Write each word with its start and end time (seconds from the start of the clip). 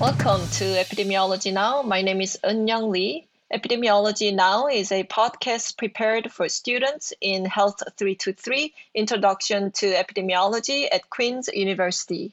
Welcome 0.00 0.46
to 0.58 0.64
Epidemiology 0.64 1.52
Now. 1.52 1.82
My 1.82 2.02
name 2.02 2.20
is 2.20 2.38
Eun 2.44 2.88
Lee. 2.88 3.26
Epidemiology 3.52 4.32
Now 4.32 4.68
is 4.68 4.92
a 4.92 5.02
podcast 5.02 5.76
prepared 5.76 6.30
for 6.30 6.48
students 6.48 7.12
in 7.20 7.44
Health 7.44 7.82
323 7.96 8.72
Introduction 8.94 9.72
to 9.72 9.86
Epidemiology 9.86 10.86
at 10.92 11.10
Queen's 11.10 11.48
University. 11.48 12.32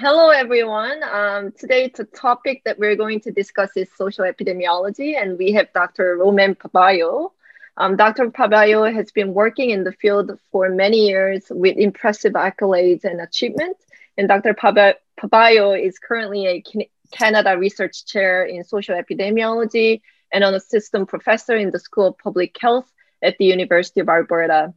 Hello, 0.00 0.30
everyone. 0.30 1.00
Um, 1.04 1.52
today, 1.52 1.92
the 1.94 2.02
topic 2.02 2.62
that 2.64 2.80
we're 2.80 2.96
going 2.96 3.20
to 3.20 3.30
discuss 3.30 3.70
is 3.76 3.88
social 3.96 4.24
epidemiology, 4.24 5.16
and 5.16 5.38
we 5.38 5.52
have 5.52 5.72
Dr. 5.72 6.16
Roman 6.16 6.56
Pabayo. 6.56 7.30
Um, 7.76 7.94
Dr. 7.96 8.32
Pabayo 8.32 8.92
has 8.92 9.12
been 9.12 9.32
working 9.32 9.70
in 9.70 9.84
the 9.84 9.92
field 9.92 10.36
for 10.50 10.68
many 10.70 11.06
years 11.06 11.44
with 11.50 11.76
impressive 11.76 12.32
accolades 12.32 13.04
and 13.04 13.20
achievements. 13.20 13.84
And 14.18 14.26
Dr. 14.26 14.52
Pabayo 14.52 15.80
is 15.80 16.00
currently 16.00 16.46
a 16.48 16.64
Canada 17.12 17.56
Research 17.56 18.04
Chair 18.04 18.44
in 18.44 18.64
Social 18.64 19.00
Epidemiology 19.00 20.00
and 20.32 20.42
an 20.42 20.54
assistant 20.54 21.08
professor 21.08 21.56
in 21.56 21.70
the 21.70 21.78
School 21.78 22.08
of 22.08 22.18
Public 22.18 22.56
Health 22.60 22.92
at 23.22 23.38
the 23.38 23.44
University 23.44 24.00
of 24.00 24.08
Alberta. 24.08 24.74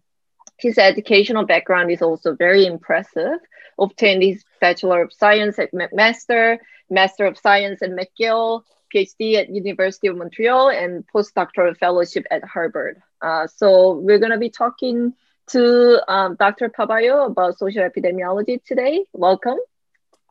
His 0.58 0.78
educational 0.78 1.44
background 1.44 1.90
is 1.90 2.04
also 2.04 2.36
very 2.36 2.68
impressive. 2.68 3.40
Obtained 3.80 4.22
his 4.22 4.44
Bachelor 4.62 5.02
of 5.02 5.12
Science 5.12 5.58
at 5.58 5.74
McMaster, 5.74 6.60
Master 6.92 7.26
of 7.26 7.40
Science 7.40 7.82
at 7.82 7.90
McGill, 7.90 8.62
PhD 8.94 9.38
at 9.38 9.50
University 9.50 10.06
of 10.08 10.18
Montreal, 10.18 10.70
and 10.70 11.04
postdoctoral 11.08 11.76
fellowship 11.76 12.26
at 12.30 12.44
Harvard. 12.44 13.02
Uh, 13.24 13.48
so 13.48 13.94
we're 13.94 14.20
going 14.20 14.32
to 14.32 14.38
be 14.38 14.52
talking 14.52 15.14
to 15.48 16.02
um, 16.12 16.36
Dr. 16.36 16.70
Pabayo 16.70 17.26
about 17.26 17.58
social 17.58 17.88
epidemiology 17.88 18.64
today. 18.64 19.06
Welcome. 19.14 19.58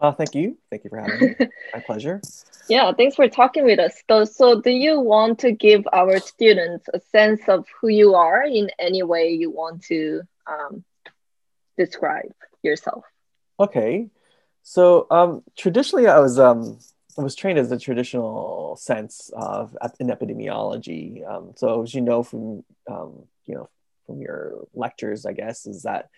Uh, 0.00 0.12
thank 0.12 0.34
you. 0.34 0.56
Thank 0.70 0.84
you 0.84 0.90
for 0.90 0.98
having 0.98 1.20
me. 1.20 1.46
My 1.74 1.80
pleasure. 1.80 2.20
Yeah, 2.68 2.92
thanks 2.92 3.16
for 3.16 3.28
talking 3.28 3.64
with 3.64 3.78
us. 3.78 4.02
So, 4.08 4.24
so, 4.24 4.60
do 4.60 4.70
you 4.70 5.00
want 5.00 5.40
to 5.40 5.52
give 5.52 5.86
our 5.92 6.18
students 6.20 6.88
a 6.94 7.00
sense 7.00 7.42
of 7.48 7.66
who 7.80 7.88
you 7.88 8.14
are 8.14 8.42
in 8.42 8.70
any 8.78 9.02
way 9.02 9.30
you 9.30 9.50
want 9.50 9.82
to 9.84 10.22
um, 10.46 10.84
describe 11.76 12.32
yourself? 12.62 13.04
Okay. 13.58 14.08
So, 14.62 15.06
um, 15.10 15.42
traditionally, 15.56 16.06
I 16.06 16.20
was 16.20 16.38
um, 16.38 16.78
I 17.18 17.22
was 17.22 17.34
trained 17.34 17.58
as 17.58 17.72
a 17.72 17.78
traditional 17.78 18.76
sense 18.76 19.30
of 19.34 19.76
in 19.98 20.08
epidemiology. 20.08 21.28
Um, 21.28 21.52
so, 21.56 21.82
as 21.82 21.94
you 21.94 22.00
know 22.00 22.22
from 22.22 22.64
um, 22.88 23.24
you 23.46 23.56
know 23.56 23.68
from 24.10 24.20
your 24.20 24.66
lectures, 24.74 25.24
I 25.24 25.32
guess, 25.32 25.66
is 25.66 25.82
that 25.82 26.08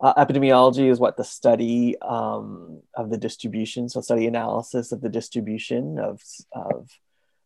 uh, 0.00 0.14
epidemiology 0.14 0.88
is 0.90 1.00
what 1.00 1.16
the 1.16 1.24
study 1.24 1.96
um, 2.00 2.80
of 2.94 3.10
the 3.10 3.18
distribution, 3.18 3.88
so 3.88 4.00
study 4.00 4.26
analysis 4.26 4.92
of 4.92 5.00
the 5.00 5.08
distribution 5.08 5.98
of, 5.98 6.22
of 6.52 6.88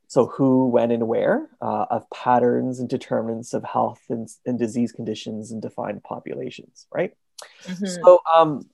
so 0.06 0.26
who, 0.26 0.68
when, 0.68 0.90
and 0.90 1.08
where 1.08 1.48
uh, 1.60 1.86
of 1.90 2.08
patterns 2.10 2.78
and 2.78 2.88
determinants 2.88 3.54
of 3.54 3.64
health 3.64 4.02
and, 4.08 4.28
and 4.46 4.58
disease 4.58 4.92
conditions 4.92 5.50
in 5.50 5.60
defined 5.60 6.04
populations, 6.04 6.86
right? 6.92 7.16
Mm-hmm. 7.64 7.86
So 7.86 8.20
um, 8.32 8.68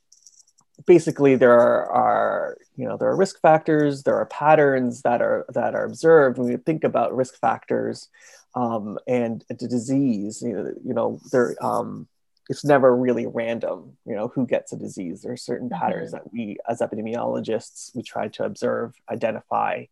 basically, 0.87 1.37
there 1.37 1.59
are, 1.59 1.91
are, 1.91 2.59
you 2.77 2.87
know 2.87 2.97
there 2.97 3.09
are 3.09 3.17
risk 3.17 3.41
factors, 3.41 4.03
there 4.03 4.17
are 4.17 4.27
patterns 4.27 5.03
that 5.03 5.23
are 5.23 5.47
that 5.55 5.75
are 5.75 5.85
observed 5.85 6.39
when 6.39 6.49
we 6.49 6.57
think 6.57 6.85
about 6.85 7.17
risk 7.17 7.39
factors 7.41 8.09
um, 8.55 8.99
and 9.07 9.45
the 9.49 9.69
disease. 9.69 10.43
You 10.43 10.53
know, 10.53 10.75
you 10.85 10.95
know 10.95 11.21
there. 11.33 11.57
Um, 11.65 12.09
it's 12.51 12.65
never 12.65 12.95
really 12.95 13.27
random 13.27 13.97
you 14.05 14.15
know 14.15 14.29
who 14.29 14.47
gets 14.47 14.73
a 14.73 14.77
disease 14.77 15.23
there 15.23 15.33
are 15.33 15.37
certain 15.37 15.71
mm-hmm. 15.71 15.81
patterns 15.81 16.11
that 16.13 16.31
we 16.33 16.57
as 16.69 16.81
epidemiologists 16.81 17.95
we 17.95 18.03
try 18.03 18.29
to 18.29 18.45
observe 18.45 18.93
identify 19.11 19.85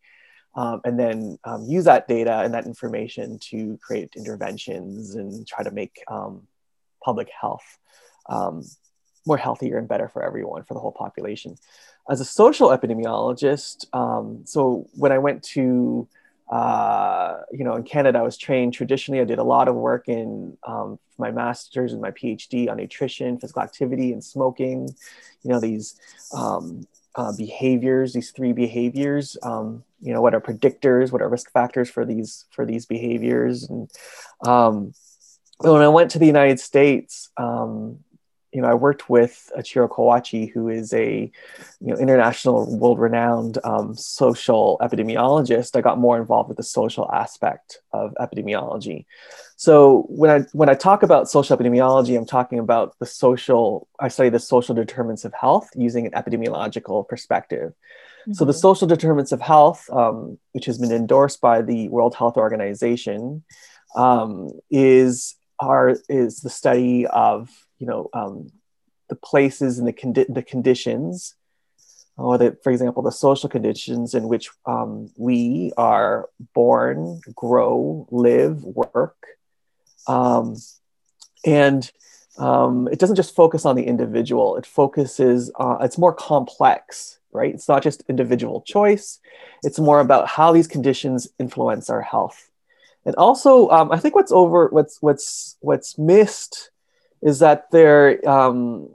um, 0.56 0.80
and 0.84 0.98
then 0.98 1.38
um, 1.44 1.64
use 1.66 1.84
that 1.84 2.08
data 2.08 2.40
and 2.40 2.52
that 2.52 2.66
information 2.66 3.38
to 3.38 3.78
create 3.80 4.12
interventions 4.16 5.14
and 5.14 5.46
try 5.46 5.62
to 5.62 5.70
make 5.70 6.02
um, 6.08 6.42
public 7.02 7.30
health 7.30 7.78
um, 8.28 8.64
more 9.24 9.36
healthier 9.36 9.78
and 9.78 9.88
better 9.88 10.08
for 10.08 10.22
everyone 10.22 10.64
for 10.64 10.74
the 10.74 10.80
whole 10.80 10.92
population 10.92 11.56
as 12.10 12.20
a 12.20 12.24
social 12.24 12.70
epidemiologist 12.70 13.86
um, 13.94 14.42
so 14.44 14.88
when 14.94 15.12
i 15.12 15.18
went 15.18 15.42
to 15.44 16.08
uh, 16.50 17.40
you 17.52 17.64
know, 17.64 17.74
in 17.76 17.82
Canada, 17.82 18.20
I 18.20 18.22
was 18.22 18.38
trained 18.38 18.72
traditionally. 18.74 19.20
I 19.20 19.24
did 19.24 19.38
a 19.38 19.44
lot 19.44 19.68
of 19.68 19.74
work 19.74 20.08
in 20.08 20.56
um, 20.66 20.98
my 21.18 21.30
master's 21.30 21.92
and 21.92 22.00
my 22.00 22.10
PhD 22.10 22.70
on 22.70 22.78
nutrition, 22.78 23.38
physical 23.38 23.62
activity, 23.62 24.12
and 24.12 24.24
smoking. 24.24 24.88
You 25.42 25.50
know, 25.50 25.60
these 25.60 26.00
um, 26.32 26.86
uh, 27.14 27.32
behaviors, 27.36 28.12
these 28.12 28.30
three 28.30 28.52
behaviors. 28.52 29.36
Um, 29.42 29.84
you 30.00 30.12
know, 30.12 30.22
what 30.22 30.34
are 30.34 30.40
predictors? 30.40 31.12
What 31.12 31.20
are 31.20 31.28
risk 31.28 31.52
factors 31.52 31.90
for 31.90 32.06
these 32.06 32.46
for 32.50 32.64
these 32.64 32.86
behaviors? 32.86 33.64
And 33.64 33.90
um, 34.46 34.94
when 35.58 35.82
I 35.82 35.88
went 35.88 36.12
to 36.12 36.18
the 36.18 36.26
United 36.26 36.60
States, 36.60 37.30
um, 37.36 37.98
you 38.52 38.62
know, 38.62 38.68
I 38.68 38.74
worked 38.74 39.10
with 39.10 39.50
Ichiro 39.58 39.88
Kawachi, 39.88 40.50
who 40.50 40.68
is 40.68 40.92
a, 40.94 41.30
you 41.80 41.86
know, 41.86 41.96
international, 41.96 42.78
world-renowned 42.78 43.58
um, 43.62 43.94
social 43.94 44.78
epidemiologist. 44.80 45.76
I 45.76 45.82
got 45.82 45.98
more 45.98 46.18
involved 46.18 46.48
with 46.48 46.56
the 46.56 46.62
social 46.62 47.10
aspect 47.12 47.78
of 47.92 48.14
epidemiology. 48.18 49.04
So 49.56 50.06
when 50.08 50.30
I 50.30 50.46
when 50.52 50.68
I 50.68 50.74
talk 50.74 51.02
about 51.02 51.28
social 51.28 51.56
epidemiology, 51.56 52.16
I'm 52.16 52.26
talking 52.26 52.58
about 52.58 52.98
the 53.00 53.06
social. 53.06 53.88
I 53.98 54.08
study 54.08 54.30
the 54.30 54.38
social 54.38 54.74
determinants 54.74 55.24
of 55.24 55.34
health 55.34 55.68
using 55.74 56.06
an 56.06 56.12
epidemiological 56.12 57.06
perspective. 57.06 57.72
Mm-hmm. 57.72 58.32
So 58.32 58.44
the 58.44 58.52
mm-hmm. 58.52 58.60
social 58.60 58.88
determinants 58.88 59.32
of 59.32 59.40
health, 59.40 59.90
um, 59.90 60.38
which 60.52 60.66
has 60.66 60.78
been 60.78 60.92
endorsed 60.92 61.40
by 61.40 61.60
the 61.60 61.88
World 61.88 62.14
Health 62.14 62.36
Organization, 62.36 63.42
um, 63.94 64.52
is 64.70 65.36
are 65.58 65.96
is 66.08 66.40
the 66.40 66.50
study 66.50 67.06
of 67.06 67.50
you 67.78 67.86
know 67.86 68.08
um, 68.12 68.50
the 69.08 69.16
places 69.16 69.78
and 69.78 69.86
the, 69.86 69.92
condi- 69.92 70.32
the 70.32 70.42
conditions 70.42 71.34
or 72.16 72.36
the, 72.36 72.56
for 72.62 72.70
example 72.70 73.02
the 73.02 73.12
social 73.12 73.48
conditions 73.48 74.14
in 74.14 74.28
which 74.28 74.50
um, 74.66 75.10
we 75.16 75.72
are 75.76 76.28
born 76.54 77.20
grow 77.34 78.06
live 78.10 78.62
work. 78.64 79.16
Um, 80.06 80.56
and 81.44 81.90
um, 82.38 82.88
it 82.90 82.98
doesn't 82.98 83.16
just 83.16 83.34
focus 83.34 83.64
on 83.64 83.76
the 83.76 83.84
individual. 83.84 84.56
It 84.56 84.66
focuses 84.66 85.50
uh, 85.58 85.78
it's 85.80 85.98
more 85.98 86.14
complex 86.14 87.18
right? 87.32 87.54
It's 87.54 87.68
not 87.68 87.82
just 87.82 88.04
individual 88.08 88.62
choice. 88.62 89.20
It's 89.62 89.78
more 89.78 90.00
about 90.00 90.28
how 90.28 90.52
these 90.52 90.66
conditions 90.66 91.28
influence 91.38 91.90
our 91.90 92.02
health. 92.02 92.50
And 93.04 93.14
also 93.16 93.68
um, 93.70 93.90
i 93.90 93.98
think 93.98 94.14
what's 94.14 94.32
over 94.32 94.68
what's 94.68 95.00
what's 95.00 95.56
what's 95.60 95.96
missed 95.96 96.70
is 97.22 97.40
that 97.40 97.70
there 97.70 98.26
um, 98.28 98.88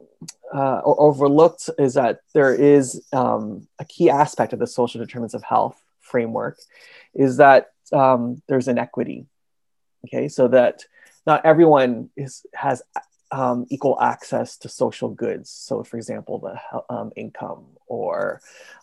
uh, 0.53 0.81
overlooked 0.85 1.69
is 1.79 1.95
that 1.95 2.21
there 2.33 2.53
is 2.53 3.03
um, 3.11 3.67
a 3.79 3.85
key 3.85 4.09
aspect 4.09 4.53
of 4.53 4.59
the 4.59 4.67
social 4.67 4.99
determinants 4.99 5.33
of 5.33 5.43
health 5.43 5.81
framework 6.01 6.59
is 7.13 7.37
that 7.37 7.71
um, 7.91 8.41
there's 8.47 8.67
inequity. 8.67 9.25
Okay, 10.05 10.27
so 10.27 10.47
that 10.49 10.83
not 11.25 11.45
everyone 11.45 12.09
is 12.15 12.45
has 12.53 12.83
um, 13.31 13.65
equal 13.69 13.99
access 13.99 14.57
to 14.57 14.69
social 14.69 15.09
goods. 15.09 15.49
So, 15.49 15.83
for 15.83 15.97
example, 15.97 16.39
the 16.39 16.83
um, 16.93 17.11
income 17.15 17.65
or 17.87 18.41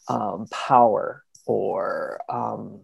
um, 0.09 0.49
power 0.51 1.23
or 1.47 2.21
um, 2.29 2.81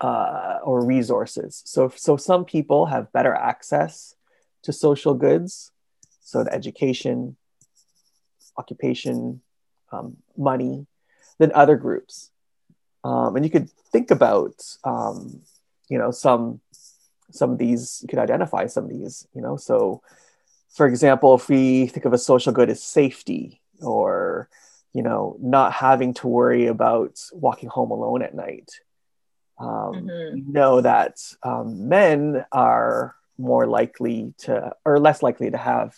uh, 0.00 0.58
or 0.62 0.84
resources. 0.84 1.62
So, 1.66 1.92
so 1.96 2.16
some 2.16 2.44
people 2.44 2.86
have 2.86 3.12
better 3.12 3.34
access 3.34 4.14
to 4.62 4.72
social 4.72 5.14
goods, 5.14 5.72
so 6.20 6.44
to 6.44 6.52
education, 6.52 7.36
occupation, 8.56 9.40
um, 9.92 10.16
money, 10.36 10.86
than 11.38 11.52
other 11.54 11.76
groups. 11.76 12.30
Um, 13.04 13.36
and 13.36 13.44
you 13.44 13.50
could 13.50 13.70
think 13.92 14.10
about, 14.10 14.54
um, 14.84 15.40
you 15.88 15.98
know, 15.98 16.10
some 16.10 16.60
some 17.30 17.52
of 17.52 17.58
these. 17.58 18.00
You 18.02 18.08
could 18.08 18.18
identify 18.18 18.66
some 18.66 18.84
of 18.84 18.90
these. 18.90 19.26
You 19.34 19.42
know, 19.42 19.56
so 19.56 20.02
for 20.68 20.86
example, 20.86 21.34
if 21.34 21.48
we 21.48 21.86
think 21.86 22.04
of 22.04 22.12
a 22.12 22.18
social 22.18 22.52
good 22.52 22.70
as 22.70 22.82
safety, 22.82 23.60
or 23.80 24.48
you 24.92 25.02
know, 25.02 25.36
not 25.40 25.72
having 25.72 26.14
to 26.14 26.26
worry 26.26 26.66
about 26.66 27.20
walking 27.32 27.68
home 27.68 27.90
alone 27.90 28.22
at 28.22 28.34
night. 28.34 28.70
Um, 29.60 30.06
mm-hmm. 30.06 30.52
know 30.52 30.80
that 30.80 31.18
um, 31.42 31.88
men 31.88 32.44
are 32.52 33.16
more 33.38 33.66
likely 33.66 34.34
to 34.38 34.72
or 34.84 34.98
less 34.98 35.22
likely 35.22 35.50
to 35.50 35.56
have 35.56 35.96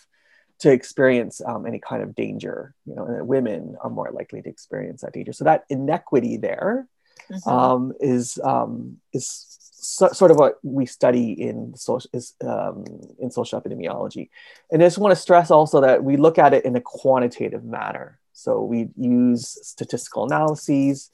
to 0.59 0.71
experience 0.71 1.41
um, 1.45 1.65
any 1.65 1.79
kind 1.79 2.03
of 2.03 2.13
danger 2.13 2.75
you 2.85 2.95
know 2.95 3.05
and 3.05 3.27
women 3.27 3.75
are 3.81 3.89
more 3.89 4.11
likely 4.11 4.41
to 4.41 4.49
experience 4.49 5.01
that 5.01 5.13
danger. 5.13 5.33
So 5.33 5.43
that 5.45 5.65
inequity 5.69 6.37
there 6.37 6.87
mm-hmm. 7.31 7.49
um, 7.49 7.93
is 7.99 8.39
um, 8.43 8.97
is 9.13 9.57
so, 9.81 10.09
sort 10.09 10.29
of 10.29 10.37
what 10.37 10.59
we 10.63 10.85
study 10.85 11.31
in 11.31 11.75
social 11.75 12.09
is 12.13 12.35
um, 12.45 12.85
in 13.19 13.31
social 13.31 13.59
epidemiology. 13.59 14.29
And 14.71 14.81
i 14.81 14.85
just 14.85 14.99
want 14.99 15.11
to 15.11 15.21
stress 15.21 15.49
also 15.49 15.81
that 15.81 16.03
we 16.03 16.17
look 16.17 16.37
at 16.37 16.53
it 16.53 16.65
in 16.65 16.75
a 16.75 16.81
quantitative 16.81 17.63
manner. 17.63 18.19
So 18.33 18.61
we 18.61 18.89
use 18.95 19.57
statistical 19.67 20.25
analyses, 20.25 21.09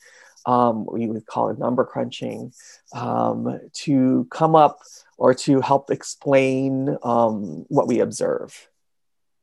um, 0.45 0.85
we 0.85 1.07
would 1.07 1.25
call 1.25 1.49
it 1.49 1.59
number 1.59 1.83
crunching, 1.83 2.53
um, 2.93 3.59
to 3.83 4.27
come 4.31 4.55
up 4.55 4.79
or 5.17 5.33
to 5.33 5.61
help 5.61 5.89
explain 5.91 6.97
um, 7.03 7.65
what 7.69 7.87
we 7.87 7.99
observe 7.99 8.69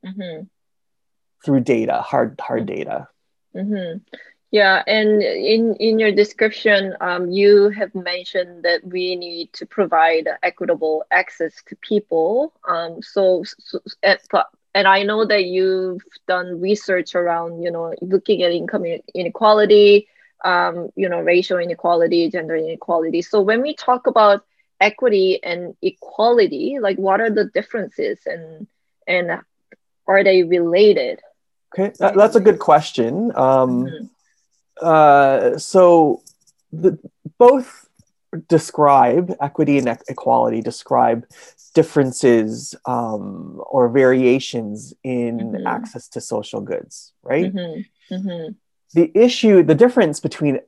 Mm-hmm. 0.05 0.45
through 1.45 1.61
data, 1.61 2.03
hard 2.03 2.39
hard 2.39 2.67
data. 2.67 3.09
Mm-hmm. 3.57 3.99
Yeah, 4.51 4.83
and 4.87 5.23
in 5.23 5.75
in 5.77 5.99
your 5.99 6.13
description, 6.13 6.95
um, 7.01 7.31
you 7.31 7.71
have 7.71 7.95
mentioned 7.95 8.65
that 8.65 8.85
we 8.85 9.17
need 9.17 9.53
to 9.55 9.67
provide 9.67 10.29
equitable 10.43 11.05
access 11.11 11.55
to 11.69 11.77
people. 11.77 12.53
Um, 12.69 13.03
so, 13.03 13.45
so 13.45 13.81
and, 14.03 14.19
and 14.75 14.87
I 14.87 15.03
know 15.03 15.25
that 15.25 15.45
you've 15.47 16.03
done 16.29 16.61
research 16.61 17.15
around, 17.15 17.63
you 17.63 17.71
know, 17.71 17.95
looking 18.03 18.43
at 18.43 18.53
income 18.53 18.85
inequality, 19.15 20.07
um, 20.45 20.91
you 20.97 21.09
know, 21.09 21.21
racial 21.21 21.59
inequality, 21.59 22.29
gender 22.31 22.57
inequality. 22.57 23.23
So 23.23 23.41
when 23.41 23.63
we 23.63 23.75
talk 23.75 24.07
about 24.07 24.45
equity 24.85 25.43
and 25.43 25.75
equality, 25.83 26.79
like 26.87 26.99
what 26.99 27.21
are 27.21 27.31
the 27.31 27.47
differences 27.59 28.19
and 28.27 28.67
and 29.07 29.27
are 30.07 30.23
they 30.25 30.43
related? 30.43 31.21
Okay, 31.73 31.93
that, 31.99 32.15
that's 32.15 32.37
a 32.37 32.41
good 32.49 32.59
question. 32.59 33.33
Um, 33.35 33.73
Mhm. 33.87 34.11
uh, 34.81 35.59
so 35.59 36.23
the, 36.73 36.99
both 37.39 37.69
describe 38.49 39.27
equity 39.41 39.79
and 39.79 39.89
equality 40.09 40.61
describe 40.61 41.25
differences 41.75 42.75
um, 42.85 43.61
or 43.75 43.89
variations 43.89 44.95
in 45.05 45.37
Mhm. 45.53 45.67
access 45.67 46.09
to 46.09 46.21
social 46.21 46.61
goods 46.61 47.13
right 47.23 47.53
Mhm. 47.55 47.85
Mhm. 48.11 48.55
the 48.99 49.07
issue 49.27 49.63
the 49.63 49.75
difference 49.85 50.19
between 50.21 50.61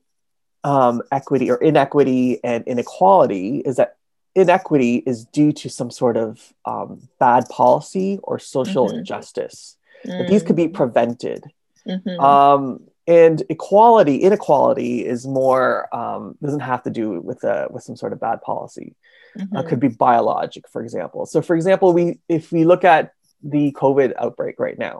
um, 0.64 1.02
equity 1.12 1.50
or 1.50 1.58
inequity 1.70 2.40
and 2.42 2.64
inequality 2.66 3.58
is 3.68 3.76
that 3.76 3.95
inequity 4.36 5.02
is 5.06 5.24
due 5.38 5.50
to 5.52 5.68
some 5.68 5.90
sort 5.90 6.16
of 6.16 6.52
um, 6.66 7.08
bad 7.18 7.48
policy 7.48 8.18
or 8.22 8.38
social 8.38 8.88
Mhm. 8.88 8.98
injustice 8.98 9.76
but 10.18 10.26
these 10.28 10.42
could 10.42 10.56
be 10.56 10.68
prevented 10.68 11.42
Mhm. 11.88 12.20
um, 12.20 12.80
and 13.08 13.42
equality 13.48 14.16
inequality 14.28 15.04
is 15.04 15.26
more 15.26 15.88
um, 16.00 16.36
doesn't 16.42 16.60
have 16.72 16.82
to 16.84 16.90
do 16.90 17.20
with 17.28 17.42
a 17.44 17.66
with 17.70 17.82
some 17.82 17.96
sort 17.96 18.12
of 18.12 18.20
bad 18.20 18.40
policy 18.42 18.94
uh, 19.36 19.62
Mhm. 19.62 19.66
could 19.68 19.80
be 19.80 19.88
biologic 19.88 20.64
for 20.68 20.80
example 20.82 21.24
so 21.26 21.40
for 21.42 21.56
example 21.56 21.92
we 21.92 22.18
if 22.28 22.52
we 22.52 22.64
look 22.64 22.84
at 22.84 23.12
the 23.42 23.72
covid 23.72 24.12
outbreak 24.18 24.56
right 24.66 24.78
now 24.78 24.96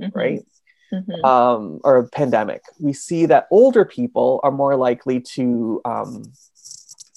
Mhm. 0.00 0.12
right 0.14 0.42
Mhm. 0.92 1.24
um, 1.24 1.80
or 1.84 1.94
a 1.98 2.08
pandemic 2.20 2.62
we 2.86 2.92
see 2.92 3.22
that 3.26 3.46
older 3.50 3.84
people 3.84 4.40
are 4.42 4.50
more 4.62 4.74
likely 4.88 5.20
to 5.36 5.80
um, 5.84 6.12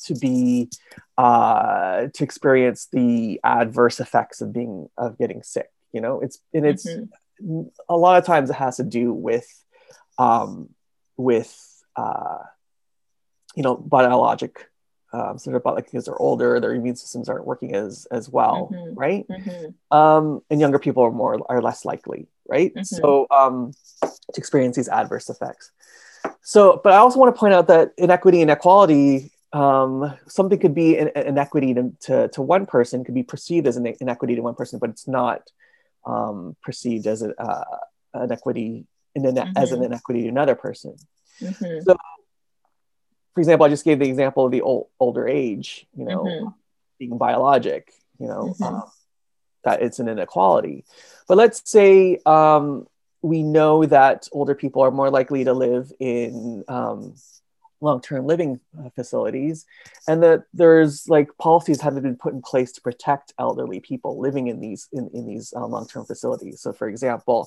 to 0.05 0.15
be 0.15 0.69
uh, 1.17 2.07
to 2.13 2.23
experience 2.23 2.87
the 2.91 3.39
adverse 3.43 3.99
effects 3.99 4.41
of 4.41 4.51
being 4.53 4.89
of 4.97 5.17
getting 5.17 5.43
sick 5.43 5.69
you 5.91 6.01
know 6.01 6.19
it's 6.21 6.39
and 6.53 6.65
it's 6.65 6.85
Mhm. 6.87 7.69
a 7.89 7.97
lot 7.97 8.17
of 8.17 8.25
times 8.25 8.49
it 8.49 8.55
has 8.55 8.77
to 8.77 8.83
do 8.83 9.13
with 9.13 9.47
um, 10.17 10.69
with 11.17 11.51
uh, 11.95 12.39
you 13.55 13.63
know 13.63 13.75
biologic 13.75 14.69
um, 15.13 15.37
sort 15.37 15.55
of 15.55 15.61
about 15.61 15.75
like 15.75 15.85
because 15.85 16.05
they're 16.05 16.17
older 16.21 16.59
their 16.59 16.73
immune 16.73 16.95
systems 16.95 17.29
aren't 17.29 17.45
working 17.45 17.75
as 17.75 18.07
as 18.11 18.29
well 18.29 18.69
Mhm. 18.71 18.93
right 18.95 19.27
Mhm. 19.27 19.73
um, 19.91 20.41
and 20.49 20.59
younger 20.59 20.79
people 20.79 21.03
are 21.03 21.11
more 21.11 21.39
are 21.49 21.61
less 21.61 21.85
likely 21.85 22.27
right 22.47 22.73
Mhm. 22.73 22.85
so 22.85 23.27
um, 23.29 23.73
to 24.01 24.37
experience 24.37 24.75
these 24.75 24.89
adverse 24.89 25.29
effects 25.29 25.71
so 26.41 26.81
but 26.83 26.93
i 26.93 26.97
also 26.97 27.19
want 27.19 27.33
to 27.33 27.39
point 27.39 27.53
out 27.53 27.67
that 27.67 27.93
inequity 27.97 28.41
and 28.41 28.49
equality 28.51 29.31
um, 29.53 30.13
something 30.27 30.59
could 30.59 30.73
be 30.75 30.97
an 30.97 31.09
an 31.15 31.27
inequity 31.27 31.73
to, 31.75 31.93
to, 32.01 32.27
to 32.29 32.41
one 32.41 32.65
person 32.65 33.03
could 33.03 33.13
be 33.13 33.23
perceived 33.23 33.67
as 33.67 33.77
an 33.77 33.85
inequity 34.01 34.35
to 34.35 34.41
one 34.41 34.55
person 34.55 34.79
but 34.79 34.89
it's 34.89 35.07
not 35.07 35.41
um, 36.05 36.55
perceived 36.61 37.07
as 37.07 37.21
a, 37.21 37.39
uh, 37.39 37.77
an 38.15 38.31
equity 38.31 38.85
in 39.15 39.25
an, 39.25 39.37
as 39.55 39.71
an 39.71 39.83
inequity 39.83 40.23
to 40.23 40.29
another 40.29 40.55
person 40.55 40.95
Mhm. 41.41 41.85
for 43.33 43.39
example 43.39 43.65
i 43.65 43.69
just 43.69 43.85
gave 43.85 43.99
the 43.99 44.07
example 44.09 44.45
of 44.45 44.51
the 44.51 44.61
old, 44.61 44.87
older 44.99 45.27
age 45.27 45.85
you 45.95 46.05
know 46.05 46.23
Mhm. 46.25 46.53
being 46.99 47.17
biologic 47.17 47.91
you 48.19 48.27
know 48.27 48.55
Mhm. 48.59 48.65
um, 48.65 48.83
that 49.63 49.81
it's 49.81 49.99
an 49.99 50.07
inequality 50.07 50.83
but 51.27 51.37
let's 51.37 51.61
say 51.69 52.17
um, 52.25 52.87
we 53.21 53.43
know 53.43 53.85
that 53.85 54.27
older 54.31 54.55
people 54.55 54.81
are 54.81 54.91
more 54.91 55.09
likely 55.09 55.43
to 55.45 55.53
live 55.53 55.91
in 55.99 56.63
um, 56.67 57.15
long-term 57.83 58.25
living 58.33 58.59
uh, 58.79 58.89
facilities 58.99 59.65
and 60.07 60.17
that 60.23 60.39
there's 60.53 61.07
like 61.15 61.29
policies 61.37 61.81
have 61.81 61.95
been 62.01 62.15
put 62.25 62.33
in 62.33 62.41
place 62.41 62.71
to 62.73 62.81
protect 62.81 63.33
elderly 63.45 63.79
people 63.91 64.11
living 64.27 64.45
in 64.47 64.57
these 64.65 64.87
in, 64.97 65.09
in 65.13 65.23
these 65.31 65.53
uh, 65.55 65.65
long-term 65.75 66.05
facilities 66.05 66.57
so 66.63 66.69
for 66.79 66.87
example 66.93 67.39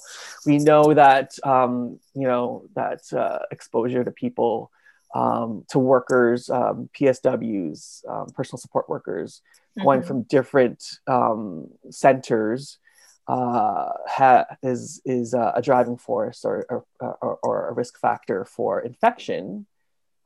we 0.49 0.59
know 0.59 0.85
that 0.95 1.29
um, 1.55 1.99
you 2.15 2.27
know 2.31 2.47
that 2.81 3.01
uh, 3.23 3.39
exposure 3.51 4.05
to 4.05 4.11
people 4.25 4.71
um, 5.15 5.65
to 5.73 5.79
workers 5.79 6.41
um, 6.51 6.89
psws 6.97 7.79
um, 8.13 8.27
personal 8.39 8.59
support 8.59 8.87
workers 8.89 9.43
going 9.83 10.01
Mhm. 10.03 10.07
from 10.09 10.23
different 10.37 10.81
um, 11.07 11.69
centers 11.91 12.79
uh, 13.29 13.91
ha- 14.17 14.47
is 14.63 15.01
is 15.05 15.35
uh, 15.35 15.53
a 15.55 15.63
driving 15.69 15.97
force 16.09 16.45
or, 16.45 16.57
or, 16.71 16.85
or, 17.21 17.39
or 17.43 17.69
a 17.69 17.73
risk 17.73 17.95
factor 17.99 18.45
for 18.45 18.81
infection 18.81 19.67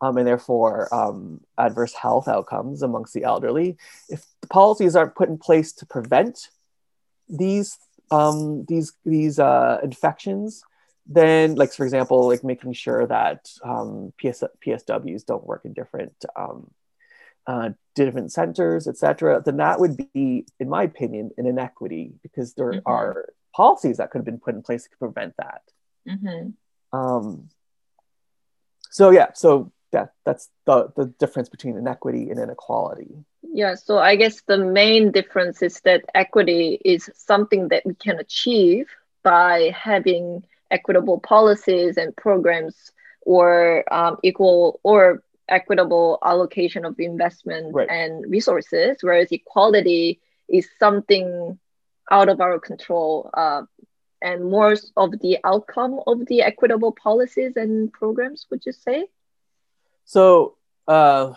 um, 0.00 0.17
and 0.17 0.26
therefore 0.26 0.93
um, 0.94 1.41
adverse 1.58 1.94
health 1.94 2.29
outcomes 2.29 2.82
amongst 2.82 3.12
the 3.14 3.25
elderly. 3.25 3.76
If 4.08 4.25
the 4.41 4.49
policies 4.49 4.97
aren't 4.97 5.14
put 5.14 5.29
in 5.29 5.38
place 5.38 5.73
to 5.75 5.87
prevent 5.87 6.49
these 7.29 7.79
um, 8.11 8.64
these 8.67 8.93
these 9.05 9.38
uh, 9.38 9.79
infections, 9.82 10.62
then 11.06 11.55
like 11.55 11.73
for 11.73 11.85
example, 11.85 12.29
like 12.29 12.43
making 12.43 12.73
sure 12.73 13.06
that 13.06 13.50
um, 13.62 14.12
PS- 14.19 14.44
PSWs 14.67 15.25
don't 15.25 15.47
work 15.47 15.64
in 15.64 15.73
different 15.73 16.25
um, 16.37 16.70
uh, 17.46 17.70
different 17.94 18.32
centers, 18.32 18.87
etc., 18.87 19.43
then 19.44 19.56
that 19.58 19.81
would 19.81 19.96
be, 20.12 20.46
in 20.58 20.69
my 20.69 20.82
opinion, 20.85 21.31
an 21.38 21.46
inequity 21.46 22.12
because 22.23 22.55
there 22.55 22.73
Mhm. 22.73 22.82
are 22.87 23.26
policies 23.55 23.96
that 23.96 24.11
could 24.11 24.19
have 24.19 24.25
been 24.25 24.38
put 24.38 24.55
in 24.55 24.62
place 24.62 24.85
to 24.85 24.96
prevent 24.99 25.35
that. 25.37 25.62
Mhm. 26.06 26.55
Um, 26.93 27.49
so 28.91 29.11
yeah, 29.11 29.32
so 29.35 29.73
yeah, 29.92 30.06
that's 30.24 30.48
the 30.67 30.93
the 30.96 31.06
difference 31.19 31.48
between 31.48 31.76
inequity 31.76 32.31
and 32.31 32.38
inequality. 32.38 33.24
Yeah, 33.43 33.74
so 33.74 33.98
I 33.98 34.17
guess 34.17 34.43
the 34.43 34.58
main 34.58 35.10
difference 35.12 35.62
is 35.62 35.81
that 35.81 36.05
equity 36.15 36.81
is 36.84 37.10
something 37.15 37.69
that 37.69 37.84
we 37.84 37.94
can 37.94 38.19
achieve 38.19 38.88
by 39.22 39.74
having 39.76 40.44
equitable 40.70 41.19
policies 41.20 41.96
and 41.96 42.15
programs 42.17 42.93
or 43.22 43.84
um, 43.93 44.17
equal 44.22 44.81
or 44.82 45.22
equitable 45.48 46.19
allocation 46.24 46.84
of 46.84 46.98
investment 46.98 47.74
Right. 47.74 47.88
and 47.91 48.31
resources, 48.31 48.98
whereas 49.03 49.32
equality 49.32 50.20
is 50.48 50.69
something 50.79 51.58
out 52.10 52.29
of 52.29 52.41
our 52.41 52.58
control 52.58 53.31
uh, 53.34 53.62
and 54.22 54.44
more 54.50 54.74
of 54.96 55.19
the 55.20 55.38
outcome 55.44 56.00
of 56.06 56.26
the 56.26 56.43
equitable 56.43 56.93
policies 56.93 57.56
and 57.56 57.93
programs, 57.93 58.46
would 58.50 58.65
you 58.67 58.72
say? 58.72 59.06
So 60.10 60.56
uh, 60.88 61.34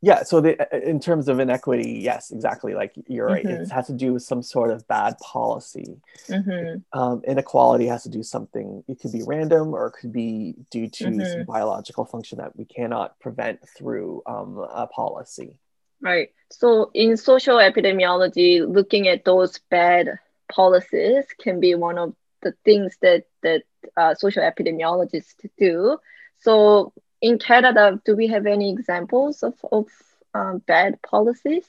yeah, 0.00 0.22
so 0.22 0.40
the, 0.40 0.54
in 0.88 1.00
terms 1.00 1.26
of 1.26 1.40
inequity, 1.40 1.98
yes, 2.00 2.30
exactly. 2.30 2.74
Like 2.74 2.92
you're 3.08 3.26
right. 3.26 3.44
It 3.44 3.62
Mhm. 3.62 3.70
has 3.72 3.88
to 3.88 3.92
do 3.92 4.12
with 4.12 4.22
some 4.22 4.40
sort 4.40 4.70
of 4.70 4.86
bad 4.86 5.18
policy. 5.18 6.00
Mm-hmm. 6.28 6.98
Um, 6.98 7.22
inequality 7.26 7.86
has 7.86 8.04
to 8.04 8.08
do 8.10 8.22
something. 8.22 8.84
It 8.86 9.00
could 9.00 9.10
be 9.10 9.24
random, 9.26 9.74
or 9.74 9.88
it 9.88 9.94
could 9.98 10.12
be 10.12 10.54
due 10.70 10.88
to 10.98 11.04
some 11.24 11.42
Mhm. 11.42 11.46
biological 11.46 12.04
function 12.04 12.38
that 12.38 12.54
we 12.54 12.66
cannot 12.66 13.18
prevent 13.18 13.68
through 13.76 14.22
um, 14.26 14.58
a 14.58 14.86
policy. 14.86 15.58
Right. 16.00 16.28
So 16.50 16.92
in 16.94 17.16
social 17.16 17.56
epidemiology, 17.56 18.50
looking 18.78 19.08
at 19.08 19.24
those 19.24 19.58
bad 19.70 20.20
policies 20.52 21.24
can 21.42 21.58
be 21.58 21.74
one 21.74 21.98
of 21.98 22.14
the 22.42 22.52
things 22.64 22.96
that 23.02 23.24
that 23.42 23.62
uh, 23.96 24.14
social 24.14 24.44
epidemiologists 24.44 25.40
do. 25.58 25.98
So 26.38 26.92
in 27.24 27.38
Canada, 27.38 27.98
do 28.04 28.14
we 28.14 28.26
have 28.28 28.44
any 28.46 28.70
examples 28.70 29.42
of 29.42 29.54
of 29.72 29.86
um, 30.34 30.58
bad 30.66 31.00
policies? 31.02 31.64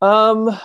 Um, 0.00 0.58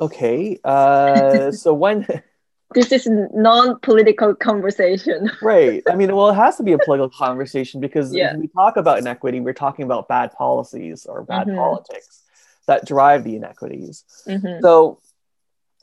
okay. 0.00 0.58
Uh, 0.62 1.50
so 1.62 1.72
when 1.72 2.06
This 2.74 2.92
is 2.92 3.08
non-political 3.32 4.34
conversation. 4.34 5.30
right, 5.42 5.82
I 5.90 5.94
mean, 5.94 6.14
well, 6.14 6.28
it 6.28 6.34
has 6.34 6.58
to 6.58 6.62
be 6.62 6.74
a 6.74 6.78
political 6.78 7.08
conversation 7.08 7.80
because 7.80 8.14
Yeah. 8.14 8.36
we 8.36 8.48
talk 8.48 8.76
about 8.76 8.98
inequity, 8.98 9.40
we're 9.40 9.54
talking 9.54 9.86
about 9.86 10.06
bad 10.06 10.32
policies 10.32 11.06
or 11.06 11.22
bad 11.22 11.46
Mhm. 11.46 11.56
politics 11.56 12.24
that 12.66 12.84
drive 12.84 13.24
the 13.24 13.36
inequities. 13.36 14.04
Mhm. 14.26 14.60
So, 14.60 14.98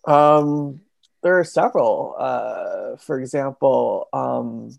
um, 0.05 0.81
there 1.23 1.39
are 1.39 1.43
several. 1.43 2.15
Uh, 2.19 2.97
for 2.97 3.19
example, 3.19 4.07
um, 4.13 4.69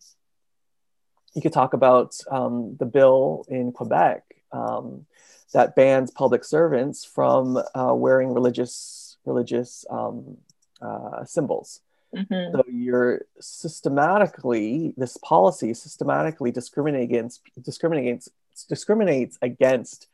you 1.37 1.43
could 1.43 1.53
talk 1.53 1.75
about 1.75 2.19
um, 2.31 2.77
the 2.79 2.87
bill 2.87 3.45
in 3.49 3.71
Quebec 3.71 4.25
um, 4.53 5.05
that 5.53 5.77
bans 5.77 6.11
public 6.11 6.43
servants 6.43 7.05
from 7.05 7.63
uh, 7.75 7.93
wearing 7.95 8.33
religious 8.33 9.19
religious 9.27 9.85
um, 9.91 10.39
uh, 10.81 11.25
symbols. 11.25 11.81
Mm-hmm. 12.15 12.57
So 12.57 12.65
you're 12.73 13.27
systematically 13.39 14.95
this 14.97 15.19
policy 15.19 15.75
systematically 15.75 16.51
discriminating 16.51 17.11
against 17.11 17.43
discriminates 17.63 18.31
discriminates 18.69 19.39
against 19.43 20.09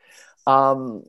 um, 0.48 1.04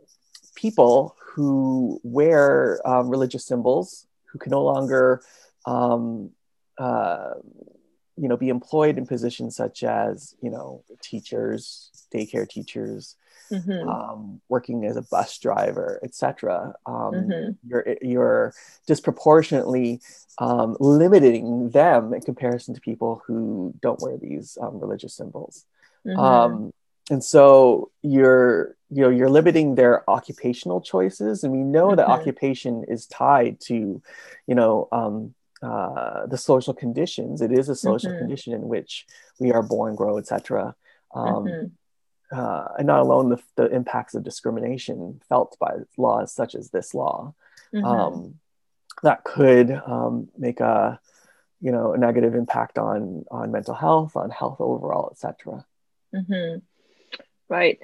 people 0.53 1.15
who 1.19 1.99
wear 2.03 2.79
um, 2.87 3.09
religious 3.09 3.45
symbols 3.45 4.05
who 4.25 4.37
can 4.37 4.51
no 4.51 4.63
longer 4.63 5.23
um, 5.65 6.29
uh, 6.77 7.31
you 8.17 8.27
know 8.27 8.37
be 8.37 8.49
employed 8.49 8.97
in 8.97 9.05
positions 9.05 9.55
such 9.55 9.83
as 9.83 10.35
you 10.41 10.49
know 10.49 10.83
teachers 11.01 11.89
daycare 12.13 12.47
teachers 12.47 13.15
mm-hmm. 13.51 13.89
um, 13.89 14.41
working 14.49 14.85
as 14.85 14.95
a 14.95 15.01
bus 15.01 15.37
driver 15.39 15.99
etc 16.03 16.73
um, 16.85 17.11
mm-hmm. 17.13 17.51
you're 17.67 17.97
you're 18.01 18.53
disproportionately 18.87 19.99
um, 20.39 20.77
limiting 20.79 21.69
them 21.69 22.13
in 22.13 22.21
comparison 22.21 22.73
to 22.73 22.81
people 22.81 23.21
who 23.25 23.73
don't 23.81 24.01
wear 24.01 24.17
these 24.17 24.57
um, 24.61 24.79
religious 24.79 25.13
symbols 25.13 25.65
mm-hmm. 26.05 26.19
Um, 26.19 26.73
and 27.09 27.23
so 27.23 27.91
you're 28.01 28.75
you 28.89 29.01
know 29.01 29.09
you're 29.09 29.29
limiting 29.29 29.75
their 29.75 30.09
occupational 30.09 30.81
choices 30.81 31.43
and 31.43 31.51
we 31.51 31.59
know 31.59 31.95
that 31.95 32.07
occupation 32.07 32.85
is 32.87 33.07
tied 33.07 33.59
to 33.59 34.01
you 34.47 34.55
know 34.55 34.87
um, 34.91 35.33
uh, 35.63 36.25
the 36.25 36.37
social 36.37 36.73
conditions. 36.73 37.41
It 37.41 37.51
is 37.51 37.69
a 37.69 37.75
social 37.75 38.11
mm-hmm. 38.11 38.19
condition 38.19 38.53
in 38.53 38.67
which 38.67 39.05
we 39.39 39.51
are 39.53 39.63
born, 39.63 39.95
grow, 39.95 40.17
etc. 40.17 40.75
Um, 41.15 41.45
mm-hmm. 41.45 42.37
uh, 42.37 42.67
and 42.77 42.87
not 42.87 42.99
alone 42.99 43.29
the, 43.29 43.41
the, 43.55 43.73
impacts 43.73 44.13
of 44.13 44.23
discrimination 44.23 45.21
felt 45.29 45.55
by 45.59 45.71
laws 45.97 46.33
such 46.33 46.55
as 46.55 46.69
this 46.69 46.93
law 46.93 47.33
mm-hmm. 47.73 47.85
um, 47.85 48.39
that 49.03 49.23
could 49.23 49.71
um, 49.71 50.27
make 50.37 50.59
a 50.59 50.99
you 51.61 51.71
know 51.71 51.93
a 51.93 51.97
negative 51.97 52.35
impact 52.35 52.77
on 52.77 53.23
on 53.31 53.51
mental 53.51 53.73
health, 53.73 54.17
on 54.17 54.29
health 54.31 54.57
overall, 54.59 55.09
etc. 55.11 55.65
Mm-hmm. 56.13 56.59
Right. 57.47 57.79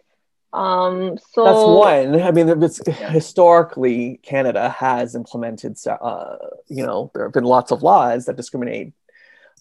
Um, 0.51 1.17
so 1.31 1.43
that's 1.43 2.11
one. 2.11 2.21
I 2.21 2.31
mean, 2.31 2.49
it's 2.63 2.81
historically 2.87 4.19
Canada 4.23 4.69
has 4.69 5.15
implemented. 5.15 5.77
Uh, 5.87 6.37
you 6.67 6.85
know, 6.85 7.11
there 7.13 7.23
have 7.23 7.33
been 7.33 7.43
lots 7.43 7.71
of 7.71 7.83
laws 7.83 8.25
that 8.25 8.35
discriminate 8.35 8.93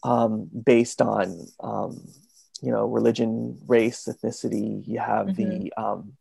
um, 0.02 0.48
based 0.64 1.02
on 1.02 1.46
um, 1.60 2.08
you 2.62 2.72
know 2.72 2.86
religion, 2.86 3.58
race, 3.66 4.08
ethnicity. 4.08 4.86
You 4.86 5.00
have 5.00 5.28
mm-hmm. 5.28 5.64
the 5.64 5.72
um, 5.76 6.12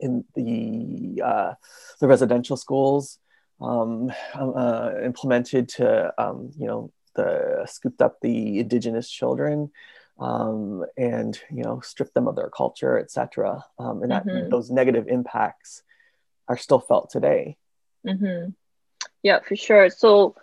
in 0.00 0.24
the 0.34 1.22
uh, 1.24 1.54
the 2.00 2.06
residential 2.06 2.56
schools 2.56 3.18
um, 3.60 4.12
uh, 4.34 4.92
implemented 5.02 5.68
to 5.70 6.12
um, 6.18 6.52
you 6.56 6.66
know 6.66 6.92
the 7.16 7.66
scooped 7.68 8.00
up 8.00 8.20
the 8.20 8.60
indigenous 8.60 9.10
children 9.10 9.70
um, 10.18 10.84
and 10.96 11.38
you 11.50 11.62
know 11.62 11.80
strip 11.80 12.12
them 12.14 12.26
of 12.26 12.36
their 12.36 12.50
culture, 12.50 12.98
etc. 12.98 13.64
Um, 13.78 14.02
and 14.02 14.10
that 14.10 14.26
mm-hmm. 14.26 14.50
those 14.50 14.70
negative 14.70 15.06
impacts 15.08 15.82
are 16.48 16.56
still 16.56 16.80
felt 16.80 17.10
today. 17.10 17.56
Mm-hmm. 18.06 18.50
Yeah, 19.22 19.40
for 19.40 19.56
sure. 19.56 19.90
So 19.90 20.36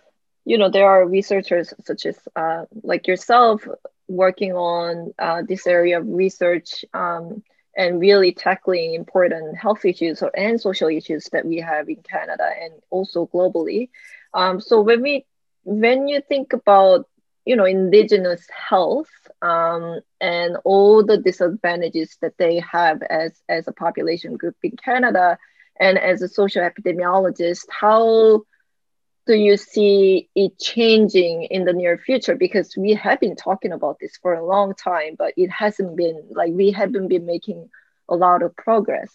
you 0.44 0.58
know 0.58 0.70
there 0.70 0.88
are 0.88 1.06
researchers 1.06 1.74
such 1.84 2.06
as 2.06 2.18
uh, 2.36 2.64
like 2.82 3.06
yourself 3.06 3.66
working 4.08 4.52
on 4.52 5.12
uh, 5.18 5.42
this 5.46 5.66
area 5.66 5.98
of 5.98 6.06
research 6.08 6.84
um, 6.94 7.42
and 7.76 8.00
really 8.00 8.32
tackling 8.32 8.94
important 8.94 9.56
health 9.56 9.84
issues 9.84 10.22
or, 10.22 10.30
and 10.34 10.60
social 10.60 10.88
issues 10.88 11.28
that 11.32 11.44
we 11.44 11.58
have 11.58 11.88
in 11.88 11.96
Canada 11.96 12.48
and 12.62 12.72
also 12.90 13.26
globally. 13.26 13.90
Um, 14.32 14.60
so 14.60 14.80
when 14.80 15.02
we 15.02 15.26
when 15.64 16.06
you 16.08 16.20
think 16.20 16.52
about 16.52 17.08
you 17.46 17.56
know 17.56 17.64
indigenous 17.64 18.46
health 18.50 19.08
um, 19.40 20.00
and 20.20 20.56
all 20.64 21.04
the 21.04 21.16
disadvantages 21.16 22.18
that 22.20 22.36
they 22.36 22.60
have 22.60 23.02
as 23.02 23.40
as 23.48 23.66
a 23.68 23.72
population 23.72 24.36
group 24.36 24.56
in 24.62 24.72
Canada 24.76 25.38
and 25.80 25.96
as 25.96 26.20
a 26.20 26.28
social 26.28 26.62
epidemiologist 26.62 27.66
how 27.70 28.42
do 29.26 29.34
you 29.34 29.56
see 29.56 30.28
it 30.36 30.56
changing 30.60 31.44
in 31.44 31.64
the 31.64 31.72
near 31.72 31.98
future? 31.98 32.36
Because 32.36 32.76
we 32.76 32.94
have 32.94 33.18
been 33.18 33.34
talking 33.34 33.72
about 33.72 33.98
this 34.00 34.16
for 34.20 34.34
a 34.34 34.44
long 34.44 34.74
time 34.74 35.14
but 35.16 35.32
it 35.36 35.50
hasn't 35.50 35.96
been 35.96 36.28
like 36.30 36.52
we 36.52 36.72
haven't 36.72 37.08
been 37.08 37.26
making 37.26 37.70
a 38.08 38.16
lot 38.16 38.42
of 38.42 38.54
progress. 38.56 39.12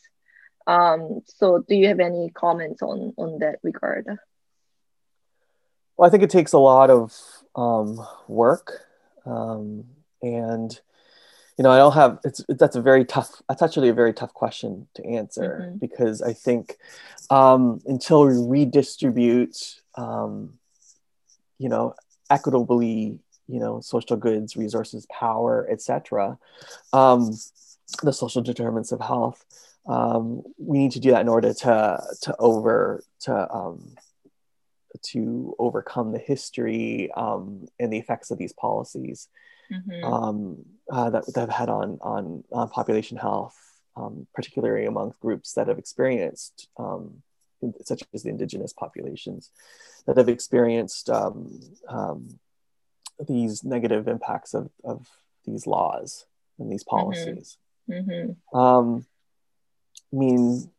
Um, 0.67 1.21
so 1.25 1.63
do 1.67 1.75
you 1.75 1.87
have 1.89 1.99
any 1.99 2.29
comments 2.29 2.81
on 2.81 3.13
on 3.17 3.39
that 3.39 3.59
regard? 3.61 4.07
Well, 5.97 6.07
I 6.07 6.09
think 6.09 6.23
it 6.23 6.29
takes 6.29 6.53
a 6.53 6.59
lot 6.59 6.89
of 6.89 7.40
um, 7.55 7.99
work, 8.27 8.85
um, 9.25 9.85
and 10.21 10.79
you 11.57 11.63
know, 11.63 11.71
I 11.71 11.77
don't 11.77 11.93
have. 11.93 12.19
It's 12.23 12.43
that's 12.49 12.75
a 12.75 12.81
very 12.81 13.05
tough. 13.05 13.41
That's 13.47 13.61
actually 13.61 13.89
a 13.89 13.93
very 13.93 14.13
tough 14.13 14.33
question 14.33 14.87
to 14.95 15.05
answer 15.05 15.67
mm-hmm. 15.67 15.77
because 15.77 16.21
I 16.21 16.33
think 16.33 16.77
um, 17.29 17.81
until 17.85 18.25
we 18.25 18.63
redistribute, 18.63 19.81
um, 19.95 20.53
you 21.59 21.69
know, 21.69 21.93
equitably, 22.29 23.19
you 23.47 23.59
know, 23.59 23.79
social 23.81 24.17
goods, 24.17 24.55
resources, 24.55 25.05
power, 25.07 25.67
etc., 25.69 26.37
um, 26.93 27.31
the 28.01 28.13
social 28.13 28.41
determinants 28.41 28.91
of 28.91 29.01
health. 29.01 29.45
Um, 29.87 30.43
we 30.57 30.77
need 30.77 30.91
to 30.93 30.99
do 30.99 31.11
that 31.11 31.21
in 31.21 31.27
order 31.27 31.53
to 31.53 32.03
to 32.21 32.35
over 32.39 33.03
to 33.21 33.53
um, 33.53 33.95
to 35.01 35.55
overcome 35.59 36.11
the 36.11 36.19
history 36.19 37.11
um, 37.15 37.67
and 37.79 37.91
the 37.91 37.97
effects 37.97 38.31
of 38.31 38.37
these 38.37 38.53
policies 38.53 39.27
mm-hmm. 39.71 40.03
um, 40.03 40.65
uh, 40.91 41.09
that, 41.09 41.25
that 41.33 41.39
have 41.41 41.49
had 41.49 41.69
on, 41.69 41.99
on, 42.01 42.43
on 42.51 42.69
population 42.69 43.17
health, 43.17 43.55
um, 43.95 44.27
particularly 44.33 44.85
among 44.85 45.13
groups 45.21 45.53
that 45.53 45.67
have 45.67 45.79
experienced, 45.79 46.67
um, 46.77 47.21
such 47.83 48.03
as 48.13 48.23
the 48.23 48.29
indigenous 48.29 48.73
populations, 48.73 49.51
that 50.05 50.17
have 50.17 50.29
experienced 50.29 51.09
um, 51.09 51.59
um, 51.87 52.39
these 53.27 53.63
negative 53.63 54.07
impacts 54.07 54.53
of, 54.53 54.69
of 54.83 55.07
these 55.45 55.67
laws 55.67 56.25
and 56.59 56.71
these 56.71 56.83
mm-hmm. 56.83 56.97
policies. 56.97 57.57
Mm-hmm. 57.89 58.57
I 60.13 60.17
mean, 60.17 60.69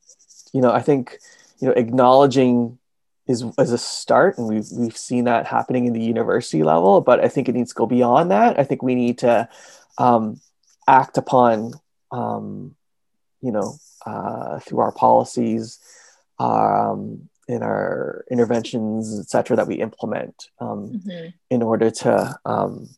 you 0.52 0.61
know, 0.61 0.71
I 0.71 0.83
think, 0.83 1.19
you 1.59 1.69
know, 1.69 1.75
acknowledging 1.75 2.78
is 3.29 3.45
as 3.59 3.73
a 3.73 3.79
start 3.79 4.37
and 4.38 4.49
we've, 4.49 4.67
we've 4.73 4.97
seen 4.97 5.25
that 5.25 5.47
happening 5.47 5.87
in 5.87 5.93
the 5.93 6.02
university 6.02 6.62
level 6.62 7.00
but 7.00 7.23
i 7.25 7.29
think 7.29 7.49
it 7.49 7.55
needs 7.55 7.71
to 7.71 7.76
go 7.76 7.87
beyond 7.87 8.31
that 8.31 8.59
i 8.59 8.64
think 8.64 8.83
we 8.83 8.95
need 8.95 9.19
to 9.19 9.49
um, 9.99 10.41
act 10.88 11.19
upon 11.19 11.73
um, 12.11 12.75
you 13.41 13.52
know 13.52 13.76
uh, 14.07 14.59
through 14.61 14.81
our 14.81 14.93
policies 14.93 15.79
um, 16.38 17.29
in 17.47 17.62
our 17.62 18.25
interventions 18.31 19.19
etc 19.19 19.57
that 19.57 19.69
we 19.69 19.76
implement 19.76 20.49
um, 20.61 20.93
mm-hmm. 20.93 21.29
in 21.50 21.62
order 21.62 21.91
to 21.91 22.38
um, 22.45 22.88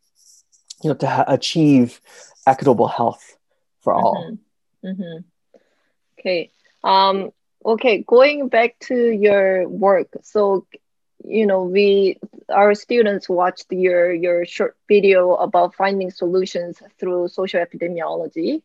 you 0.82 0.88
know 0.88 0.94
to 0.94 1.06
ha- 1.06 1.24
achieve 1.28 2.00
equitable 2.46 2.88
health 2.88 3.36
for 3.80 3.92
all 3.92 4.32
mm-hmm. 4.82 5.02
Mm-hmm. 5.02 5.58
okay 6.18 6.50
um, 6.82 7.30
okay 7.64 8.04
going 8.06 8.48
back 8.48 8.78
to 8.78 9.10
your 9.10 9.68
work 9.68 10.08
so 10.22 10.66
you 11.24 11.46
know 11.46 11.62
we 11.64 12.18
our 12.48 12.74
students 12.74 13.28
watched 13.28 13.72
your 13.72 14.12
your 14.12 14.44
short 14.44 14.76
video 14.88 15.34
about 15.34 15.74
finding 15.74 16.10
solutions 16.10 16.82
through 16.98 17.28
social 17.28 17.64
epidemiology. 17.64 18.62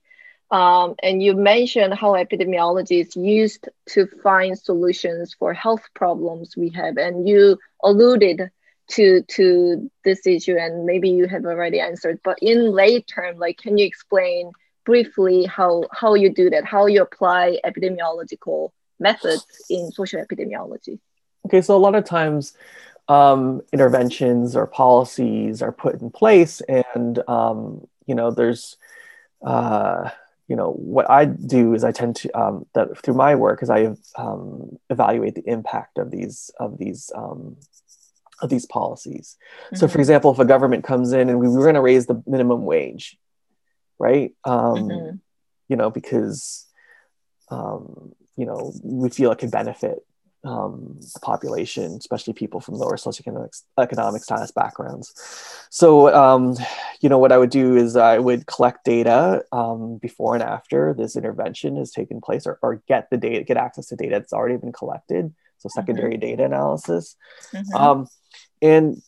Um, 0.52 0.96
and 1.04 1.22
you 1.22 1.36
mentioned 1.36 1.94
how 1.94 2.14
epidemiology 2.14 3.02
is 3.02 3.16
used 3.16 3.70
to 3.90 4.08
find 4.24 4.58
solutions 4.58 5.36
for 5.38 5.54
health 5.54 5.84
problems 5.94 6.58
we 6.58 6.70
have. 6.70 6.98
And 6.98 7.28
you 7.28 7.60
alluded 7.84 8.50
to 8.90 9.22
to 9.22 9.92
this 10.04 10.26
issue 10.26 10.58
and 10.58 10.86
maybe 10.86 11.10
you 11.10 11.28
have 11.28 11.46
already 11.46 11.80
answered 11.80 12.20
but 12.24 12.40
in 12.42 12.72
lay 12.72 13.00
term 13.00 13.38
like 13.38 13.60
can 13.60 13.78
you 13.78 13.86
explain 13.86 14.52
briefly 14.84 15.46
how 15.46 15.84
how 15.92 16.16
you 16.16 16.34
do 16.34 16.50
that? 16.50 16.66
How 16.66 16.88
you 16.88 17.04
apply 17.04 17.60
epidemiological 17.64 18.72
methods 19.00 19.46
in 19.70 19.92
social 19.92 20.24
epidemiology? 20.24 21.00
Okay, 21.46 21.62
so 21.62 21.76
a 21.76 21.78
lot 21.78 21.96
of 21.96 22.06
times 22.06 22.54
um, 23.08 23.62
interventions 23.74 24.56
or 24.56 24.68
policies 24.68 25.62
are 25.62 25.72
put 25.72 26.00
in 26.02 26.12
place, 26.12 26.62
and 26.62 27.20
um, 27.28 27.88
you 28.06 28.16
know, 28.16 28.32
there's 28.32 28.78
uh, 29.42 30.10
you 30.48 30.56
know 30.56 30.72
what 30.72 31.10
I 31.10 31.26
do 31.26 31.74
is 31.74 31.84
I 31.84 31.92
tend 31.92 32.18
to 32.18 32.40
um, 32.40 32.66
that 32.74 32.98
through 33.02 33.16
my 33.16 33.36
work 33.36 33.64
is 33.64 33.70
I 33.70 33.96
um, 34.16 34.78
evaluate 34.90 35.36
the 35.36 35.48
impact 35.48 35.98
of 35.98 36.12
these 36.12 36.52
of 36.60 36.78
these 36.78 37.12
um, 37.16 37.58
of 38.42 38.50
these 38.50 38.66
policies. 38.66 39.38
Mm-hmm. 39.66 39.76
So, 39.78 39.88
for 39.88 39.94
mm-hmm. 39.94 40.00
example, 40.02 40.32
if 40.32 40.40
a 40.40 40.46
government 40.46 40.84
comes 40.84 41.14
in 41.14 41.30
and 41.30 41.40
we 41.40 41.48
were 41.48 41.64
going 41.64 41.76
to 41.76 41.82
raise 41.82 42.06
the 42.06 42.22
minimum 42.26 42.66
wage, 42.66 43.18
right? 43.98 44.34
Um, 44.44 44.76
mm-hmm. 44.76 45.16
You 45.68 45.76
know, 45.76 45.90
because 45.90 46.66
um, 47.50 48.14
you 48.40 48.46
know 48.46 48.74
we 48.84 49.10
feel 49.10 49.32
it 49.32 49.40
could 49.40 49.52
benefit 49.52 50.00
um, 50.44 50.98
the 51.14 51.20
population, 51.20 51.98
especially 51.98 52.34
people 52.34 52.62
from 52.62 52.76
lower 52.76 52.96
socioeconomic 52.96 53.62
economic 53.78 54.24
status 54.24 54.52
backgrounds. 54.52 55.14
So, 55.70 56.14
um, 56.16 56.56
you 57.02 57.10
know, 57.10 57.18
what 57.18 57.32
I 57.32 57.38
would 57.38 57.50
do 57.50 57.76
is 57.76 57.96
I 57.96 58.20
would 58.20 58.48
collect 58.48 58.86
data 58.86 59.44
um, 59.52 59.98
before 59.98 60.36
and 60.36 60.44
after 60.44 60.94
this 60.94 61.18
intervention 61.18 61.76
has 61.76 61.92
taken 61.92 62.22
place, 62.22 62.48
or, 62.48 62.58
or, 62.62 62.82
get 62.88 63.10
the 63.10 63.18
data, 63.18 63.44
get 63.44 63.58
access 63.58 63.88
to 63.88 63.96
data 63.96 64.12
that's 64.12 64.34
already 64.34 64.58
been 64.58 64.72
collected. 64.72 65.34
So, 65.58 65.68
secondary 65.68 66.14
mm-hmm. 66.14 66.22
data 66.22 66.46
analysis, 66.46 67.18
mm-hmm. 67.54 67.76
Um, 67.76 68.08
and 68.62 69.02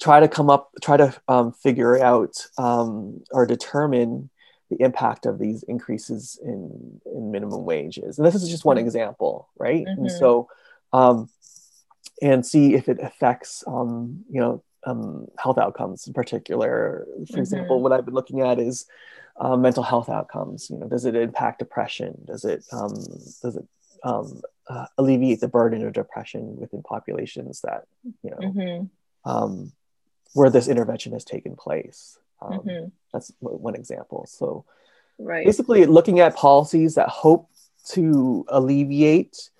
try 0.00 0.20
to 0.20 0.28
come 0.28 0.50
up, 0.50 0.70
try 0.80 0.96
to 0.96 1.20
um, 1.26 1.52
figure 1.52 2.00
out 2.00 2.46
um, 2.58 3.24
or 3.32 3.44
determine 3.44 4.30
the 4.70 4.82
impact 4.82 5.26
of 5.26 5.38
these 5.38 5.62
increases 5.64 6.38
in, 6.42 7.00
in 7.06 7.30
minimum 7.30 7.64
wages. 7.64 8.18
And 8.18 8.26
this 8.26 8.34
is 8.34 8.48
just 8.48 8.64
one 8.64 8.76
mm-hmm. 8.76 8.86
example, 8.86 9.48
right? 9.58 9.84
Mm-hmm. 9.84 10.02
And 10.02 10.10
so, 10.10 10.48
um, 10.92 11.28
and 12.22 12.44
see 12.46 12.74
if 12.74 12.88
it 12.88 12.98
affects, 13.00 13.64
um, 13.66 14.24
you 14.30 14.40
know, 14.40 14.62
um, 14.86 15.28
health 15.38 15.58
outcomes 15.58 16.06
in 16.06 16.12
particular. 16.12 17.06
For 17.06 17.22
mm-hmm. 17.22 17.40
example, 17.40 17.82
what 17.82 17.92
I've 17.92 18.04
been 18.04 18.14
looking 18.14 18.40
at 18.40 18.58
is 18.58 18.86
uh, 19.36 19.56
mental 19.56 19.82
health 19.82 20.08
outcomes. 20.08 20.70
You 20.70 20.78
know, 20.78 20.88
does 20.88 21.04
it 21.04 21.16
impact 21.16 21.58
depression? 21.58 22.22
Does 22.26 22.44
it 22.44 22.64
um, 22.72 22.94
does 23.42 23.56
it 23.56 23.66
um, 24.02 24.42
uh, 24.68 24.86
alleviate 24.98 25.40
the 25.40 25.48
burden 25.48 25.84
of 25.86 25.92
depression 25.92 26.56
within 26.56 26.82
populations 26.82 27.62
that 27.62 27.84
you 28.22 28.30
know 28.30 28.36
mm-hmm. 28.36 29.30
um, 29.30 29.72
where 30.34 30.50
this 30.50 30.68
intervention 30.68 31.12
has 31.12 31.24
taken 31.24 31.56
place? 31.56 32.18
Um, 32.44 32.60
mm-hmm. 32.60 32.88
That's 33.12 33.32
one 33.40 33.74
example. 33.74 34.26
So, 34.28 34.64
right. 35.18 35.44
basically, 35.44 35.86
looking 35.86 36.20
at 36.20 36.36
policies 36.36 36.96
that 36.96 37.08
hope 37.08 37.48
to 37.90 38.44
alleviate 38.48 39.50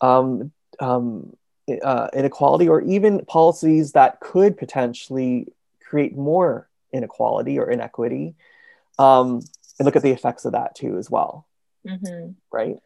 um, 0.00 0.52
um, 0.80 1.36
uh, 1.82 2.08
inequality, 2.14 2.68
or 2.68 2.80
even 2.82 3.24
policies 3.24 3.92
that 3.92 4.20
could 4.20 4.56
potentially 4.56 5.46
create 5.80 6.16
more 6.16 6.68
inequality 6.92 7.58
or 7.58 7.70
inequity, 7.70 8.34
um, 8.98 9.40
and 9.78 9.86
look 9.86 9.96
at 9.96 10.02
the 10.02 10.10
effects 10.10 10.44
of 10.44 10.52
that 10.52 10.74
too 10.74 10.98
as 10.98 11.10
well. 11.10 11.46
Mm-hmm. 11.86 12.32
Right. 12.52 12.76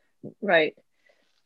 Right. 0.40 0.76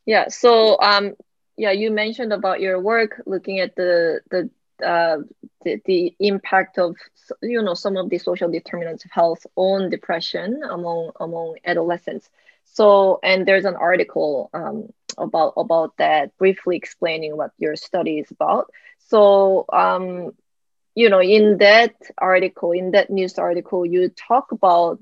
Yeah. 0.05 0.27
So, 0.29 0.79
um, 0.79 1.15
yeah, 1.57 1.71
you 1.71 1.89
mentioned 1.89 2.31
about 2.31 2.61
your 2.61 2.79
work 2.79 3.21
looking 3.25 3.59
at 3.59 3.75
the 3.75 4.21
the 4.29 4.49
uh, 4.85 5.17
the, 5.63 5.81
the 5.85 6.13
impact 6.19 6.77
of 6.77 6.95
you 7.41 7.61
know 7.61 7.73
some 7.73 7.97
of 7.97 8.09
the 8.09 8.17
social 8.17 8.49
determinants 8.49 9.05
of 9.05 9.11
health 9.11 9.45
on 9.55 9.89
depression 9.89 10.61
among 10.69 11.11
among 11.19 11.55
adolescents. 11.65 12.29
So 12.65 13.19
and 13.23 13.45
there's 13.45 13.65
an 13.65 13.75
article 13.75 14.49
um, 14.53 14.89
about 15.17 15.53
about 15.57 15.97
that 15.97 16.37
briefly 16.37 16.77
explaining 16.77 17.35
what 17.37 17.51
your 17.57 17.75
study 17.75 18.19
is 18.19 18.31
about. 18.31 18.69
So 18.99 19.65
um, 19.71 20.31
you 20.95 21.09
know 21.09 21.21
in 21.21 21.57
that 21.59 21.95
article 22.17 22.71
in 22.71 22.91
that 22.91 23.09
news 23.09 23.37
article 23.37 23.85
you 23.85 24.09
talk 24.09 24.51
about 24.51 24.99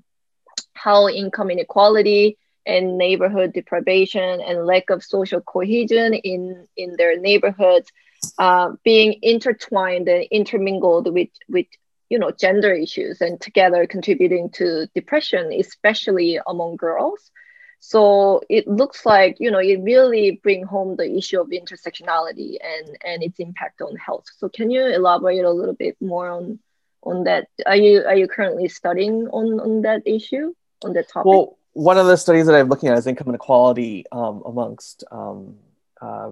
how 0.74 1.08
income 1.10 1.50
inequality 1.50 2.38
and 2.66 2.98
neighborhood 2.98 3.54
deprivation 3.54 4.42
and 4.42 4.66
lack 4.66 4.90
of 4.90 5.04
social 5.04 5.42
cohesion 5.42 6.14
in 6.14 6.68
in 6.78 6.96
their 6.98 7.18
neighborhoods 7.20 7.92
uh, 8.38 8.72
being 8.84 9.20
intertwined 9.22 10.08
and 10.08 10.26
intermingled 10.32 11.14
with 11.14 11.30
with 11.50 11.68
you 12.10 12.20
know 12.20 12.32
gender 12.32 12.74
issues 12.74 13.22
and 13.22 13.40
together 13.42 13.88
contributing 13.88 14.50
to 14.52 14.88
depression 14.96 15.52
especially 15.54 16.40
among 16.48 16.76
girls. 16.76 17.32
So 17.80 18.42
it 18.50 18.68
looks 18.68 19.06
like 19.06 19.38
you 19.40 19.52
know 19.52 19.60
it 19.60 19.82
really 19.82 20.40
bring 20.42 20.64
home 20.64 20.96
the 20.96 21.12
issue 21.18 21.40
of 21.42 21.48
intersectionality 21.50 22.58
and 22.64 22.98
and 23.04 23.24
its 23.24 23.40
impact 23.40 23.82
on 23.82 23.96
health. 23.96 24.26
So 24.38 24.50
can 24.50 24.72
you 24.72 24.86
elaborate 24.86 25.44
a 25.44 25.52
little 25.52 25.76
bit 25.76 25.98
more 26.02 26.30
on 26.30 26.60
on 27.04 27.26
that? 27.26 27.48
Are 27.66 27.76
you 27.76 28.04
are 28.06 28.16
you 28.16 28.28
currently 28.28 28.70
studying 28.70 29.28
on 29.28 29.60
on 29.60 29.82
that 29.82 30.04
issue 30.06 30.54
on 30.84 30.94
that 30.94 31.10
topic? 31.10 31.26
Well 31.26 31.58
one 31.76 31.98
of 31.98 32.08
the 32.08 32.16
studies 32.16 32.46
that 32.46 32.56
i'm 32.56 32.70
looking 32.70 32.88
at 32.88 32.98
is 32.98 33.06
income 33.06 33.28
inequality 33.28 34.06
um, 34.12 34.42
amongst 34.46 35.04
um, 35.12 35.56
uh, 36.02 36.32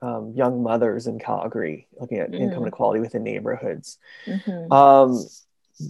um, 0.00 0.32
young 0.34 0.62
mothers 0.62 1.06
in 1.06 1.18
Calgary, 1.18 1.88
looking 1.98 2.18
at 2.18 2.30
mm-hmm. 2.30 2.42
income 2.42 2.62
inequality 2.62 3.00
within 3.00 3.22
neighborhoods. 3.24 3.98
Mm-hmm. 4.26 4.72
Um, 4.72 5.24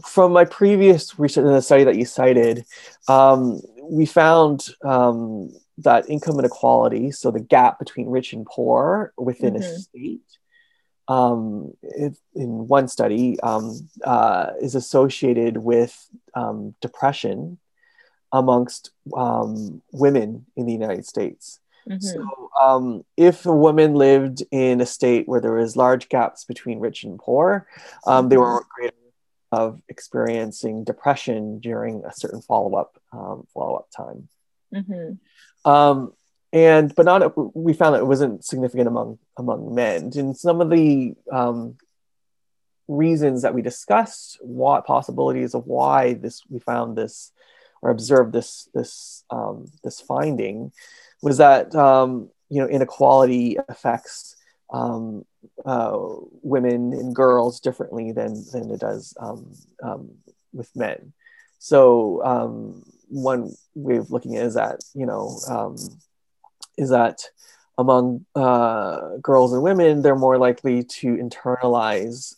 from 0.05 0.33
my 0.33 0.45
previous 0.45 1.19
research 1.19 1.45
in 1.45 1.53
the 1.53 1.63
study 1.63 1.85
that 1.85 1.97
you 1.97 2.05
cited, 2.05 2.65
um, 3.09 3.61
we 3.83 4.07
found 4.07 4.69
um, 4.85 5.51
that 5.79 6.09
income 6.11 6.39
inequality, 6.39 7.11
so 7.11 7.31
the 7.31 7.41
gap 7.41 7.79
between 7.79 8.09
rich 8.09 8.33
and 8.33 8.45
poor 8.45 9.13
within 9.17 9.55
mm-hmm. 9.55 9.63
a 9.63 9.79
state, 9.79 10.21
um, 11.09 11.73
in 12.35 12.69
one 12.69 12.87
study, 12.87 13.41
um, 13.41 13.89
uh, 14.05 14.51
is 14.61 14.75
associated 14.75 15.57
with 15.57 16.09
depression 16.81 17.59
amongst 18.31 18.91
women 19.07 20.47
in 20.55 20.67
the 20.67 20.73
United 20.73 21.07
States. 21.07 21.61
Mm-hmm. 21.89 22.01
So, 22.01 22.51
um, 22.61 23.05
if 23.17 23.47
a 23.47 23.55
woman 23.55 23.95
lived 23.95 24.43
in 24.51 24.81
a 24.81 24.87
state 24.87 25.29
where 25.29 25.41
there 25.41 25.55
was 25.55 25.77
large 25.77 26.09
gaps 26.09 26.45
between 26.45 26.81
rich 26.81 27.05
and 27.05 27.19
poor, 27.19 27.67
um, 28.07 28.29
they 28.29 28.37
were 28.37 28.61
mm-hmm. 28.61 28.81
greater 28.81 28.95
of 29.51 29.81
experiencing 29.89 30.85
depression 30.85 31.59
during 31.59 32.05
a 32.05 32.13
certain 32.13 32.43
follow 32.43 32.77
up 32.77 33.01
um, 33.13 33.47
follow 33.55 33.77
up 33.77 33.89
time. 33.97 34.29
Mm-hmm. 34.75 35.71
Um, 35.71 36.13
and 36.53 36.95
but 36.95 37.07
not 37.07 37.57
we 37.57 37.73
found 37.73 37.95
that 37.95 38.01
it 38.01 38.07
wasn't 38.07 38.45
significant 38.45 38.89
among 38.89 39.19
among 39.37 39.75
men. 39.75 40.11
And 40.17 40.37
some 40.37 40.61
of 40.61 40.71
the 40.71 41.15
um, 41.31 41.77
reasons 42.89 43.43
that 43.43 43.55
we 43.55 43.63
discussed, 43.63 44.39
what 44.41 44.87
possibilities 44.87 45.55
of 45.55 45.67
why 45.67 46.15
this 46.15 46.43
we 46.49 46.59
found 46.59 46.97
this 46.97 47.33
or 47.83 47.91
observed 47.91 48.33
this 48.33 48.69
this 48.75 49.25
um, 49.31 49.67
this 49.85 50.01
finding 50.01 50.73
was 51.23 51.39
that 51.39 51.75
um, 51.75 52.31
you 52.49 52.61
know 52.61 52.69
inequality 52.69 53.57
affects 53.69 54.37
um, 54.73 55.25
uh, 55.65 55.97
women 56.43 56.93
and 56.93 57.15
girls 57.15 57.61
differently 57.61 58.13
than 58.13 58.45
than 58.53 58.71
it 58.71 58.81
does 58.81 59.15
um, 59.21 59.53
um 59.83 60.11
with 60.53 60.75
men. 60.75 61.13
So 61.59 62.25
um, 62.25 62.85
one 63.09 63.53
way 63.75 63.97
of 63.97 64.11
looking 64.11 64.37
at 64.37 64.43
it 64.43 64.47
is 64.47 64.55
that 64.55 64.81
you 64.95 65.07
know 65.07 65.39
um, 65.49 65.77
is 66.77 66.91
that 66.91 67.23
among 67.77 68.27
uh, 68.35 69.17
girls 69.23 69.53
and 69.53 69.63
women, 69.63 70.03
they're 70.03 70.17
more 70.17 70.37
likely 70.37 70.83
to 70.83 71.17
internalize 71.17 72.35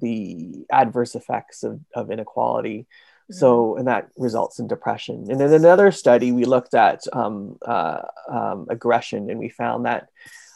the 0.00 0.64
adverse 0.70 1.16
effects 1.16 1.64
of, 1.64 1.80
of 1.96 2.12
inequality 2.12 2.86
so, 3.30 3.68
mm-hmm. 3.70 3.78
and 3.78 3.88
that 3.88 4.08
results 4.16 4.58
in 4.58 4.66
depression. 4.66 5.26
And 5.30 5.40
in 5.40 5.52
another 5.52 5.92
study, 5.92 6.32
we 6.32 6.44
looked 6.44 6.74
at 6.74 7.02
um, 7.12 7.58
uh, 7.66 8.02
um, 8.28 8.66
aggression 8.68 9.30
and 9.30 9.38
we 9.38 9.48
found 9.48 9.86
that 9.86 10.08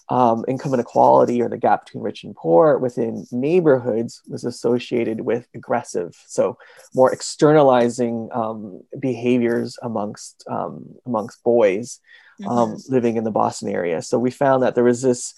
um, 0.09 0.45
income 0.47 0.73
inequality 0.73 1.43
or 1.43 1.49
the 1.49 1.57
gap 1.57 1.85
between 1.85 2.05
rich 2.05 2.23
and 2.23 2.35
poor 2.37 2.79
within 2.79 3.27
neighborhoods 3.33 4.23
was 4.29 4.45
associated 4.45 5.21
with 5.21 5.49
aggressive, 5.55 6.17
so 6.27 6.59
more 6.95 7.13
externalizing 7.13 8.29
um, 8.33 8.83
behaviors 9.01 9.79
amongst 9.83 10.45
um, 10.49 10.95
amongst 11.07 11.43
boys 11.43 12.01
um, 12.47 12.75
mm-hmm. 12.75 12.95
living 12.95 13.17
in 13.17 13.25
the 13.25 13.33
Boston 13.33 13.69
area. 13.69 14.01
So 14.01 14.19
we 14.19 14.31
found 14.31 14.63
that 14.63 14.77
there 14.77 14.85
was 14.85 15.03
this 15.03 15.35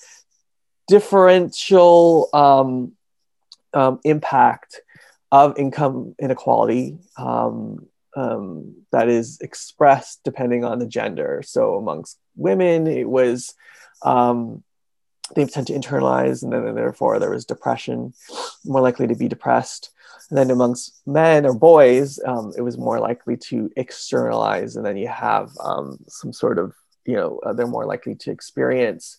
differential 0.87 2.29
impact 4.05 4.81
of 5.31 5.59
income 5.59 6.14
inequality 6.19 6.99
um, 7.17 7.87
um, 8.17 8.75
that 8.91 9.09
is 9.09 9.38
expressed 9.41 10.21
depending 10.25 10.64
on 10.64 10.79
the 10.79 10.87
gender. 10.87 11.43
So 11.45 11.77
amongst 11.77 12.19
women, 12.37 12.87
it 12.87 13.09
was 13.09 13.55
um, 14.03 14.62
they 15.35 15.45
tend 15.45 15.67
to 15.67 15.75
internalize, 15.75 16.43
and 16.43 16.53
then 16.53 16.75
therefore 16.75 17.19
there 17.19 17.31
was 17.31 17.45
depression, 17.45 18.14
more 18.64 18.81
likely 18.81 19.07
to 19.07 19.14
be 19.14 19.29
depressed. 19.29 19.91
And 20.31 20.38
then 20.38 20.51
amongst 20.51 21.01
men 21.07 21.47
or 21.47 21.55
boys, 21.55 22.19
um, 22.25 22.53
it 22.57 22.62
was 22.62 22.79
more 22.79 22.99
likely 22.99 23.37
to 23.49 23.71
externalize, 23.77 24.77
and 24.77 24.85
then 24.85 24.97
you 24.97 25.09
have 25.09 25.51
um, 25.62 25.99
some 26.09 26.33
sort 26.33 26.59
of 26.59 26.75
you 27.05 27.14
know 27.14 27.41
uh, 27.45 27.53
they're 27.53 27.67
more 27.67 27.87
likely 27.87 28.14
to 28.14 28.31
experience 28.31 29.19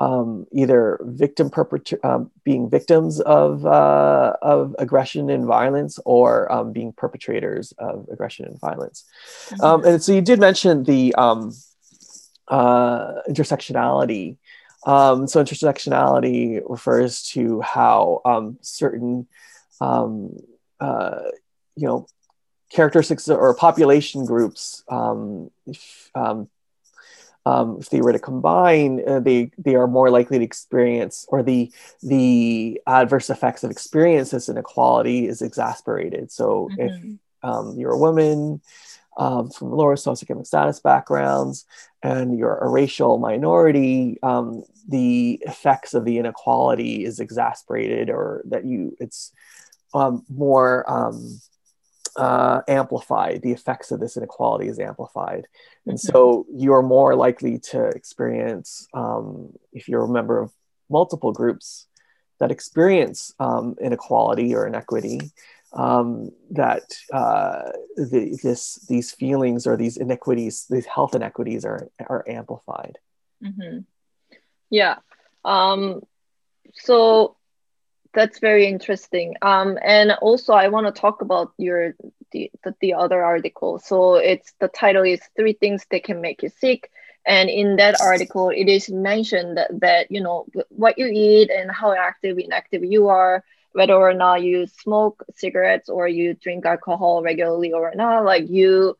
um, 0.00 0.46
either 0.50 0.98
victim 1.02 1.50
perpetra- 1.50 2.02
um, 2.04 2.30
being 2.42 2.70
victims 2.70 3.20
of, 3.20 3.64
uh, 3.66 4.32
of 4.42 4.74
aggression 4.78 5.30
and 5.30 5.44
violence 5.44 6.00
or 6.04 6.50
um, 6.50 6.72
being 6.72 6.92
perpetrators 6.92 7.72
of 7.78 8.08
aggression 8.10 8.46
and 8.46 8.58
violence. 8.58 9.04
Mm-hmm. 9.50 9.86
and 9.86 10.02
so 10.02 10.12
you 10.12 10.22
did 10.22 10.40
mention 10.40 10.84
the 10.84 11.14
um, 11.14 11.52
uh, 12.48 13.22
intersectionality 13.28 14.38
Um, 14.86 15.26
so 15.28 15.44
intersectionality 15.44 16.62
refers 16.64 17.22
to 17.32 17.60
how 17.60 18.22
um, 18.24 18.56
certain, 18.62 19.28
um, 19.80 20.36
uh, 20.80 21.28
you 21.76 21.86
know, 21.86 22.06
characteristics 22.70 23.28
or 23.28 23.54
population 23.54 24.24
groups, 24.24 24.82
um, 24.88 25.50
if, 25.66 26.10
um, 27.50 27.66
if 27.80 27.88
they 27.90 28.00
were 28.04 28.16
to 28.18 28.28
combine, 28.30 28.92
uh, 29.10 29.20
they 29.28 29.40
they 29.66 29.74
are 29.80 29.88
more 29.98 30.10
likely 30.18 30.38
to 30.38 30.44
experience, 30.44 31.16
or 31.32 31.42
the 31.42 31.62
the 32.02 32.80
adverse 32.86 33.28
effects 33.34 33.62
of 33.64 33.70
experience 33.70 34.28
this 34.30 34.48
inequality 34.48 35.18
is 35.32 35.42
exasperated. 35.42 36.24
So 36.30 36.46
mm-hmm. 36.46 36.80
if 36.86 36.92
um, 37.48 37.64
you're 37.78 37.98
a 37.98 38.04
woman 38.08 38.60
um, 39.24 39.50
from 39.50 39.72
lower 39.80 39.96
socioeconomic 39.96 40.46
status 40.46 40.80
backgrounds 40.80 41.66
and 42.02 42.38
you're 42.38 42.58
a 42.58 42.68
racial 42.80 43.18
minority, 43.18 44.18
um, 44.22 44.64
the 44.88 45.38
effects 45.52 45.94
of 45.94 46.04
the 46.04 46.16
inequality 46.22 47.04
is 47.08 47.20
exasperated, 47.20 48.06
or 48.10 48.42
that 48.52 48.64
you 48.64 48.96
it's 49.04 49.32
um, 49.92 50.24
more 50.28 50.72
um, 50.96 51.16
uh, 52.16 52.60
amplified. 52.68 53.42
The 53.42 53.52
effects 53.52 53.90
of 53.90 54.00
this 54.00 54.16
inequality 54.16 54.68
is 54.68 54.78
amplified. 54.78 55.46
And 55.86 55.98
mm-hmm. 55.98 56.12
so 56.12 56.46
you're 56.52 56.82
more 56.82 57.14
likely 57.14 57.58
to 57.70 57.86
experience, 57.88 58.88
um, 58.94 59.52
if 59.72 59.88
you're 59.88 60.04
a 60.04 60.08
member 60.08 60.40
of 60.40 60.52
multiple 60.88 61.32
groups 61.32 61.86
that 62.38 62.50
experience 62.50 63.34
um, 63.38 63.76
inequality 63.80 64.54
or 64.54 64.66
inequity, 64.66 65.20
um, 65.72 66.30
that 66.50 66.82
uh, 67.12 67.70
the, 67.96 68.38
this, 68.42 68.74
these 68.88 69.12
feelings 69.12 69.66
or 69.66 69.76
these 69.76 69.96
inequities, 69.96 70.66
these 70.68 70.86
health 70.86 71.14
inequities 71.14 71.64
are, 71.64 71.88
are 72.08 72.24
amplified. 72.26 72.98
Mm-hmm. 73.44 73.80
Yeah. 74.70 74.96
Um, 75.44 76.02
so 76.74 77.36
that's 78.12 78.38
very 78.38 78.66
interesting. 78.66 79.34
Um, 79.42 79.78
and 79.82 80.12
also 80.20 80.52
I 80.52 80.68
want 80.68 80.92
to 80.92 81.00
talk 81.00 81.22
about 81.22 81.52
your 81.58 81.94
the, 82.32 82.50
the, 82.64 82.74
the 82.80 82.94
other 82.94 83.22
article. 83.22 83.78
So 83.78 84.16
it's 84.16 84.52
the 84.60 84.68
title 84.68 85.04
is 85.04 85.20
three 85.36 85.52
things 85.52 85.84
that 85.90 86.04
can 86.04 86.20
make 86.20 86.42
you 86.42 86.48
sick. 86.48 86.90
And 87.26 87.50
in 87.50 87.76
that 87.76 88.00
article, 88.00 88.50
it 88.50 88.68
is 88.68 88.88
mentioned 88.88 89.58
that, 89.58 89.80
that 89.80 90.10
you 90.10 90.22
know 90.22 90.46
what 90.70 90.98
you 90.98 91.06
eat 91.06 91.50
and 91.50 91.70
how 91.70 91.92
active 91.92 92.38
inactive 92.38 92.82
you 92.84 93.08
are, 93.08 93.44
whether 93.72 93.94
or 93.94 94.14
not 94.14 94.42
you 94.42 94.66
smoke 94.66 95.24
cigarettes 95.36 95.88
or 95.88 96.08
you 96.08 96.34
drink 96.34 96.64
alcohol 96.64 97.22
regularly 97.22 97.72
or 97.72 97.92
not, 97.94 98.24
like 98.24 98.48
you 98.48 98.96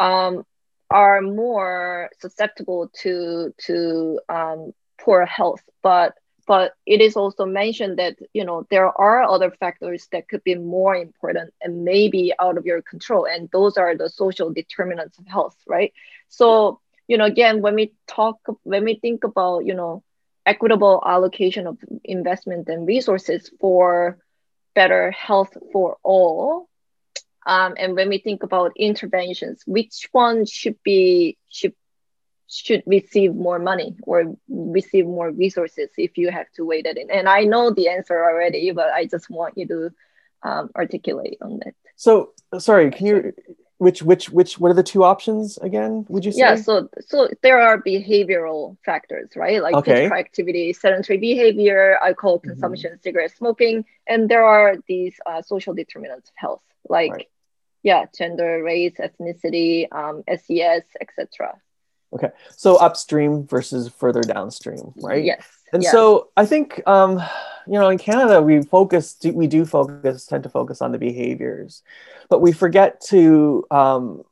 um, 0.00 0.44
are 0.90 1.20
more 1.22 2.10
susceptible 2.18 2.90
to 3.02 3.54
to 3.66 4.20
um, 4.28 4.74
poor 4.98 5.24
health. 5.24 5.62
But 5.82 6.14
but 6.46 6.72
it 6.86 7.00
is 7.00 7.16
also 7.16 7.44
mentioned 7.44 7.98
that 7.98 8.16
you 8.32 8.44
know 8.44 8.66
there 8.70 8.88
are 8.88 9.22
other 9.22 9.50
factors 9.50 10.08
that 10.12 10.28
could 10.28 10.42
be 10.44 10.54
more 10.54 10.94
important 10.94 11.52
and 11.62 11.84
maybe 11.84 12.32
out 12.40 12.56
of 12.58 12.66
your 12.66 12.82
control 12.82 13.26
and 13.26 13.48
those 13.52 13.76
are 13.76 13.96
the 13.96 14.08
social 14.08 14.50
determinants 14.52 15.18
of 15.18 15.26
health 15.26 15.56
right? 15.66 15.92
So 16.28 16.80
you 17.08 17.16
know 17.18 17.24
again 17.24 17.62
when 17.62 17.74
we 17.74 17.92
talk 18.06 18.38
when 18.64 18.84
we 18.84 18.94
think 18.94 19.24
about 19.24 19.64
you 19.64 19.74
know 19.74 20.02
equitable 20.46 21.02
allocation 21.06 21.66
of 21.66 21.78
investment 22.04 22.68
and 22.68 22.86
resources 22.86 23.50
for 23.60 24.18
better 24.74 25.10
health 25.10 25.56
for 25.72 25.96
all 26.02 26.68
um, 27.46 27.74
and 27.78 27.94
when 27.96 28.08
we 28.08 28.18
think 28.18 28.42
about 28.42 28.72
interventions 28.76 29.62
which 29.66 30.08
one 30.12 30.44
should 30.46 30.76
be 30.82 31.36
should 31.48 31.74
should 32.52 32.82
receive 32.86 33.34
more 33.34 33.58
money 33.58 33.96
or 34.02 34.34
receive 34.48 35.06
more 35.06 35.30
resources 35.30 35.90
if 35.96 36.18
you 36.18 36.30
have 36.30 36.50
to 36.56 36.64
wait 36.64 36.84
that 36.84 36.98
in? 36.98 37.10
And 37.10 37.28
I 37.28 37.44
know 37.44 37.70
the 37.70 37.88
answer 37.88 38.22
already, 38.22 38.70
but 38.72 38.90
I 38.92 39.06
just 39.06 39.30
want 39.30 39.56
you 39.56 39.66
to 39.68 39.90
um, 40.42 40.70
articulate 40.76 41.38
on 41.40 41.60
that. 41.64 41.74
So, 41.96 42.32
sorry, 42.58 42.90
can 42.90 43.06
you? 43.06 43.32
Which 43.78 44.02
which 44.02 44.30
which? 44.30 44.60
What 44.60 44.70
are 44.70 44.74
the 44.74 44.82
two 44.82 45.02
options 45.02 45.58
again? 45.58 46.06
Would 46.08 46.24
you 46.24 46.30
say? 46.32 46.38
Yeah, 46.38 46.54
so 46.54 46.88
so 47.00 47.28
there 47.42 47.60
are 47.60 47.82
behavioral 47.82 48.76
factors, 48.84 49.30
right? 49.34 49.60
Like 49.60 49.74
okay. 49.74 49.94
physical 49.94 50.18
activity, 50.18 50.72
sedentary 50.72 51.18
behavior, 51.18 51.98
alcohol 52.00 52.38
mm-hmm. 52.38 52.50
consumption, 52.50 52.92
mm-hmm. 52.92 53.02
cigarette 53.02 53.36
smoking, 53.36 53.84
and 54.06 54.28
there 54.28 54.44
are 54.44 54.76
these 54.86 55.16
uh, 55.26 55.42
social 55.42 55.74
determinants 55.74 56.28
of 56.28 56.34
health, 56.36 56.62
like 56.88 57.12
right. 57.12 57.28
yeah, 57.82 58.04
gender, 58.16 58.62
race, 58.62 58.94
ethnicity, 59.00 59.92
um, 59.92 60.22
SES, 60.28 60.84
etc. 61.00 61.60
Okay, 62.14 62.28
so 62.56 62.76
upstream 62.76 63.46
versus 63.46 63.88
further 63.88 64.20
downstream, 64.20 64.92
right? 64.96 65.24
Yes. 65.24 65.44
And 65.72 65.82
so 65.82 66.28
I 66.36 66.44
think, 66.44 66.86
um, 66.86 67.22
you 67.66 67.78
know, 67.78 67.88
in 67.88 67.96
Canada, 67.96 68.42
we 68.42 68.62
focus, 68.62 69.16
we 69.24 69.46
do 69.46 69.64
focus, 69.64 70.26
tend 70.26 70.42
to 70.42 70.50
focus 70.50 70.82
on 70.82 70.92
the 70.92 70.98
behaviors, 70.98 71.82
but 72.28 72.40
we 72.40 72.52
forget 72.52 73.00
to 73.08 73.64
um, 73.70 74.22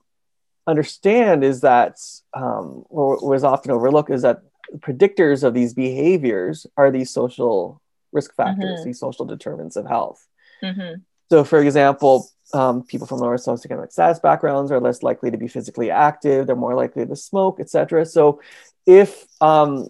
understand 0.66 1.43
is 1.43 1.62
that, 1.62 1.97
um, 2.35 2.85
or 2.90 3.27
was 3.27 3.45
often 3.45 3.71
overlooked, 3.71 4.11
is 4.11 4.23
that 4.23 4.43
predictors 4.79 5.43
of 5.43 5.55
these 5.55 5.73
behaviors 5.73 6.66
are 6.77 6.90
these 6.90 7.11
social 7.11 7.81
risk 8.12 8.35
factors, 8.35 8.81
mm-hmm. 8.81 8.85
these 8.85 9.01
social 9.01 9.25
determinants 9.25 9.77
of 9.77 9.87
health. 9.87 10.27
Mm-hmm. 10.62 11.01
So, 11.31 11.45
for 11.45 11.61
example, 11.61 12.29
um, 12.53 12.83
people 12.83 13.07
from 13.07 13.19
lower 13.19 13.37
socioeconomic 13.37 13.93
status 13.93 14.19
backgrounds 14.19 14.73
are 14.73 14.81
less 14.81 15.03
likely 15.03 15.31
to 15.31 15.37
be 15.37 15.47
physically 15.47 15.90
active. 15.90 16.47
They're 16.47 16.57
more 16.57 16.75
likely 16.75 17.07
to 17.07 17.16
smoke, 17.16 17.61
etc. 17.61 18.05
So, 18.07 18.40
if 18.87 19.27
um, 19.40 19.88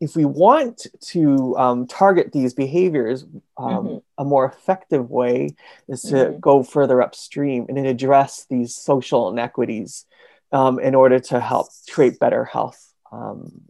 if 0.00 0.14
we 0.14 0.24
want 0.24 0.86
to 1.00 1.56
um, 1.56 1.86
target 1.86 2.32
these 2.32 2.54
behaviors, 2.54 3.24
um, 3.56 3.86
mm-hmm. 3.86 3.96
a 4.18 4.24
more 4.24 4.44
effective 4.44 5.10
way 5.10 5.56
is 5.88 6.02
to 6.02 6.14
mm-hmm. 6.14 6.38
go 6.38 6.62
further 6.62 7.02
upstream 7.02 7.66
and 7.68 7.78
address 7.78 8.46
these 8.48 8.74
social 8.76 9.30
inequities 9.30 10.04
um, 10.52 10.78
in 10.78 10.94
order 10.94 11.18
to 11.18 11.40
help 11.40 11.68
create 11.90 12.18
better 12.18 12.44
health 12.44 12.92
um, 13.10 13.62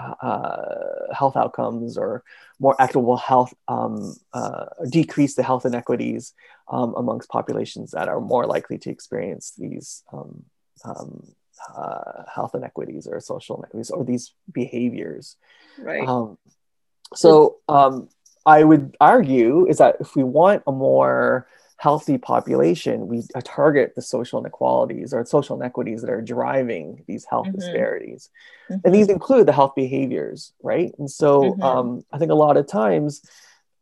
uh, 0.00 1.12
health 1.12 1.36
outcomes 1.36 1.96
or 1.96 2.24
more 2.58 2.74
equitable 2.80 3.16
health, 3.16 3.52
um, 3.68 4.14
uh, 4.32 4.66
decrease 4.88 5.34
the 5.34 5.42
health 5.42 5.66
inequities 5.66 6.32
um, 6.70 6.94
amongst 6.96 7.28
populations 7.28 7.90
that 7.92 8.08
are 8.08 8.20
more 8.20 8.46
likely 8.46 8.78
to 8.78 8.90
experience 8.90 9.52
these 9.58 10.02
um, 10.12 10.44
um 10.84 11.34
uh, 11.76 12.24
health 12.34 12.54
inequities 12.54 13.06
or 13.06 13.20
social 13.20 13.56
inequities 13.56 13.90
or 13.90 14.04
these 14.04 14.34
behaviors. 14.52 15.36
Right. 15.78 16.06
Um, 16.06 16.38
so 17.14 17.58
um, 17.68 18.08
I 18.44 18.64
would 18.64 18.96
argue 19.00 19.66
is 19.66 19.78
that 19.78 19.96
if 20.00 20.16
we 20.16 20.24
want 20.24 20.62
a 20.66 20.72
more 20.72 21.46
healthy 21.82 22.16
population, 22.16 23.08
we 23.08 23.24
target 23.42 23.92
the 23.96 24.02
social 24.02 24.38
inequalities 24.38 25.12
or 25.12 25.26
social 25.26 25.60
inequities 25.60 26.00
that 26.00 26.10
are 26.10 26.22
driving 26.22 27.02
these 27.08 27.24
health 27.24 27.48
mm-hmm. 27.48 27.58
disparities. 27.58 28.30
Mm-hmm. 28.70 28.82
And 28.84 28.94
these 28.94 29.08
include 29.08 29.48
the 29.48 29.52
health 29.52 29.72
behaviors, 29.74 30.52
right? 30.62 30.92
And 31.00 31.10
so 31.10 31.42
mm-hmm. 31.42 31.60
um, 31.60 32.04
I 32.12 32.18
think 32.18 32.30
a 32.30 32.36
lot 32.36 32.56
of 32.56 32.68
times, 32.68 33.20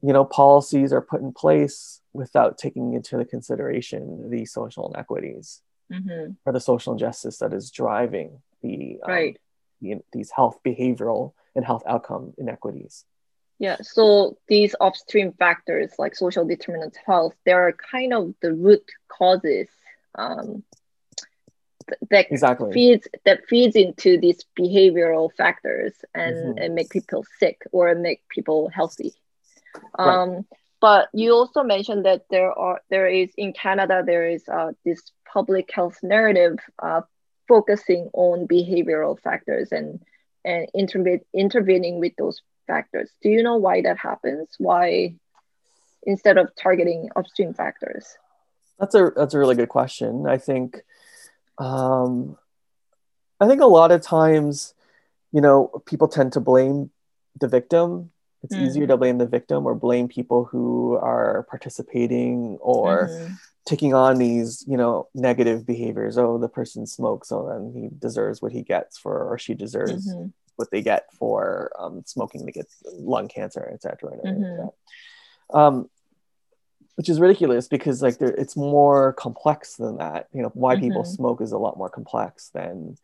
you 0.00 0.14
know, 0.14 0.24
policies 0.24 0.94
are 0.94 1.02
put 1.02 1.20
in 1.20 1.30
place 1.34 2.00
without 2.14 2.56
taking 2.56 2.94
into 2.94 3.22
consideration 3.26 4.30
the 4.30 4.46
social 4.46 4.90
inequities 4.90 5.60
mm-hmm. 5.92 6.32
or 6.46 6.52
the 6.54 6.58
social 6.58 6.94
injustice 6.94 7.36
that 7.40 7.52
is 7.52 7.70
driving 7.70 8.40
the, 8.62 8.98
um, 9.04 9.10
right. 9.10 9.38
the, 9.82 9.96
these 10.14 10.30
health 10.30 10.58
behavioral 10.66 11.34
and 11.54 11.66
health 11.66 11.82
outcome 11.86 12.32
inequities. 12.38 13.04
Yeah, 13.60 13.76
so 13.82 14.38
these 14.48 14.74
upstream 14.80 15.32
factors 15.32 15.92
like 15.98 16.16
social 16.16 16.46
determinants 16.46 16.96
of 16.96 17.04
health, 17.04 17.34
they 17.44 17.52
are 17.52 17.72
kind 17.72 18.14
of 18.14 18.34
the 18.40 18.54
root 18.54 18.90
causes 19.06 19.68
um, 20.14 20.64
that 22.10 22.32
exactly. 22.32 22.72
feeds 22.72 23.06
that 23.26 23.46
feeds 23.50 23.76
into 23.76 24.18
these 24.18 24.46
behavioral 24.58 25.30
factors 25.36 25.92
and, 26.14 26.34
mm-hmm. 26.34 26.58
and 26.58 26.74
make 26.74 26.88
people 26.88 27.22
sick 27.38 27.60
or 27.70 27.94
make 27.94 28.26
people 28.30 28.70
healthy. 28.70 29.12
Um, 29.98 30.30
right. 30.30 30.44
But 30.80 31.08
you 31.12 31.34
also 31.34 31.62
mentioned 31.62 32.06
that 32.06 32.24
there 32.30 32.58
are 32.58 32.80
there 32.88 33.08
is 33.08 33.28
in 33.36 33.52
Canada 33.52 34.02
there 34.04 34.26
is 34.26 34.48
uh, 34.48 34.72
this 34.86 35.02
public 35.30 35.70
health 35.70 35.98
narrative 36.02 36.58
uh, 36.78 37.02
focusing 37.46 38.08
on 38.14 38.48
behavioral 38.48 39.20
factors 39.20 39.70
and 39.70 40.00
and 40.46 40.66
interve- 40.74 41.26
intervening 41.34 42.00
with 42.00 42.14
those 42.16 42.40
factors. 42.66 43.10
Do 43.22 43.28
you 43.28 43.42
know 43.42 43.56
why 43.56 43.82
that 43.82 43.98
happens? 43.98 44.48
Why 44.58 45.14
instead 46.02 46.38
of 46.38 46.54
targeting 46.56 47.10
upstream 47.16 47.54
factors? 47.54 48.16
That's 48.78 48.94
a 48.94 49.12
that's 49.14 49.34
a 49.34 49.38
really 49.38 49.56
good 49.56 49.68
question. 49.68 50.26
I 50.26 50.38
think 50.38 50.82
um, 51.58 52.38
I 53.38 53.46
think 53.46 53.60
a 53.60 53.66
lot 53.66 53.92
of 53.92 54.00
times, 54.00 54.74
you 55.32 55.40
know, 55.40 55.82
people 55.86 56.08
tend 56.08 56.32
to 56.34 56.40
blame 56.40 56.90
the 57.38 57.48
victim. 57.48 58.10
It's 58.42 58.54
mm. 58.54 58.62
easier 58.62 58.86
to 58.86 58.96
blame 58.96 59.18
the 59.18 59.26
victim 59.26 59.66
or 59.66 59.74
blame 59.74 60.08
people 60.08 60.44
who 60.44 60.94
are 60.96 61.46
participating 61.50 62.56
or 62.62 63.08
mm-hmm. 63.08 63.34
taking 63.66 63.92
on 63.92 64.16
these, 64.16 64.64
you 64.66 64.78
know, 64.78 65.08
negative 65.14 65.66
behaviors. 65.66 66.16
Oh, 66.16 66.38
the 66.38 66.48
person 66.48 66.86
smokes, 66.86 67.28
so 67.28 67.46
then 67.50 67.72
he 67.74 67.90
deserves 67.98 68.40
what 68.40 68.52
he 68.52 68.62
gets 68.62 68.96
for, 68.96 69.30
or 69.30 69.36
she 69.38 69.52
deserves 69.52 70.08
mm-hmm 70.08 70.28
what 70.60 70.70
they 70.70 70.82
get 70.82 71.12
for 71.18 71.72
um, 71.78 72.02
smoking 72.06 72.44
to 72.46 72.52
get 72.52 72.66
lung 72.92 73.26
cancer, 73.26 73.68
etc. 73.72 74.10
Mhm. 74.24 74.72
Um, 75.52 75.90
which 76.96 77.08
is 77.08 77.18
ridiculous 77.18 77.66
because 77.66 78.02
like 78.02 78.18
there, 78.18 78.28
it's 78.28 78.56
more 78.56 79.14
complex 79.14 79.76
than 79.76 79.96
that. 79.96 80.28
You 80.32 80.42
know, 80.42 80.50
why 80.54 80.76
people 80.76 81.02
Mhm. 81.02 81.14
smoke 81.16 81.40
is 81.40 81.52
a 81.52 81.58
lot 81.58 81.78
more 81.78 81.88
complex 81.88 82.50
than 82.50 82.98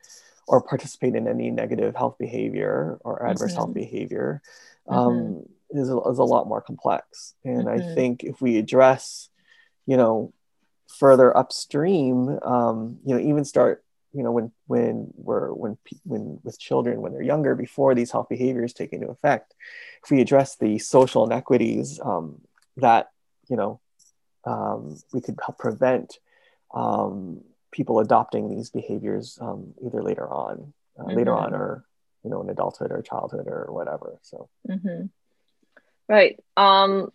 or 0.47 0.61
participate 0.61 1.15
in 1.17 1.27
any 1.27 1.51
negative 1.51 1.97
health 1.97 2.19
behavior 2.19 2.99
or 3.01 3.27
adverse 3.27 3.55
health 3.55 3.71
Mhm. 3.71 3.75
behavior 3.75 4.43
um, 4.89 5.45
is, 5.71 5.89
a, 5.91 5.99
is 6.03 6.19
a 6.19 6.25
lot 6.25 6.47
more 6.47 6.61
complex. 6.61 7.35
And 7.43 7.69
I 7.69 7.79
Mhm. 7.79 7.95
think 7.95 8.23
if 8.23 8.41
we 8.41 8.59
address, 8.59 9.31
you 9.87 9.97
know, 9.97 10.33
further 10.99 11.37
upstream, 11.37 12.39
um, 12.43 12.99
you 13.05 13.15
know, 13.15 13.21
even 13.21 13.45
start, 13.45 13.83
you 14.17 14.23
know, 14.23 14.33
when 14.33 14.51
when 14.67 15.13
we're 15.17 15.53
when 15.53 15.77
when 16.05 16.25
with 16.43 16.59
children 16.59 17.03
when 17.03 17.13
they're 17.13 17.23
younger, 17.35 17.55
before 17.55 17.95
these 17.95 18.11
health 18.11 18.29
behaviors 18.29 18.73
take 18.73 18.93
into 18.93 19.09
effect, 19.09 19.55
if 20.03 20.11
we 20.11 20.21
address 20.21 20.57
the 20.57 20.79
social 20.79 21.25
inequities 21.25 22.01
um, 22.03 22.41
that 22.79 23.11
you 23.51 23.57
know 23.57 23.81
um, 24.45 24.97
we 25.13 25.21
could 25.21 25.39
help 25.45 25.59
prevent 25.59 26.19
um, 26.75 27.43
people 27.73 28.01
adopting 28.01 28.49
these 28.49 28.71
behaviors 28.71 29.39
um, 29.41 29.75
either 29.85 30.03
later 30.03 30.29
on, 30.29 30.73
uh, 30.99 31.13
later 31.19 31.33
Mhm. 31.33 31.43
on, 31.43 31.55
or 31.55 31.85
you 32.25 32.31
know, 32.31 32.41
in 32.43 32.49
adulthood 32.51 32.91
or 32.91 33.03
childhood 33.03 33.47
or 33.47 33.67
whatever. 33.71 34.19
So. 34.23 34.49
Mm-hmm. 34.69 35.07
Right. 36.09 36.41
Um, 36.57 37.13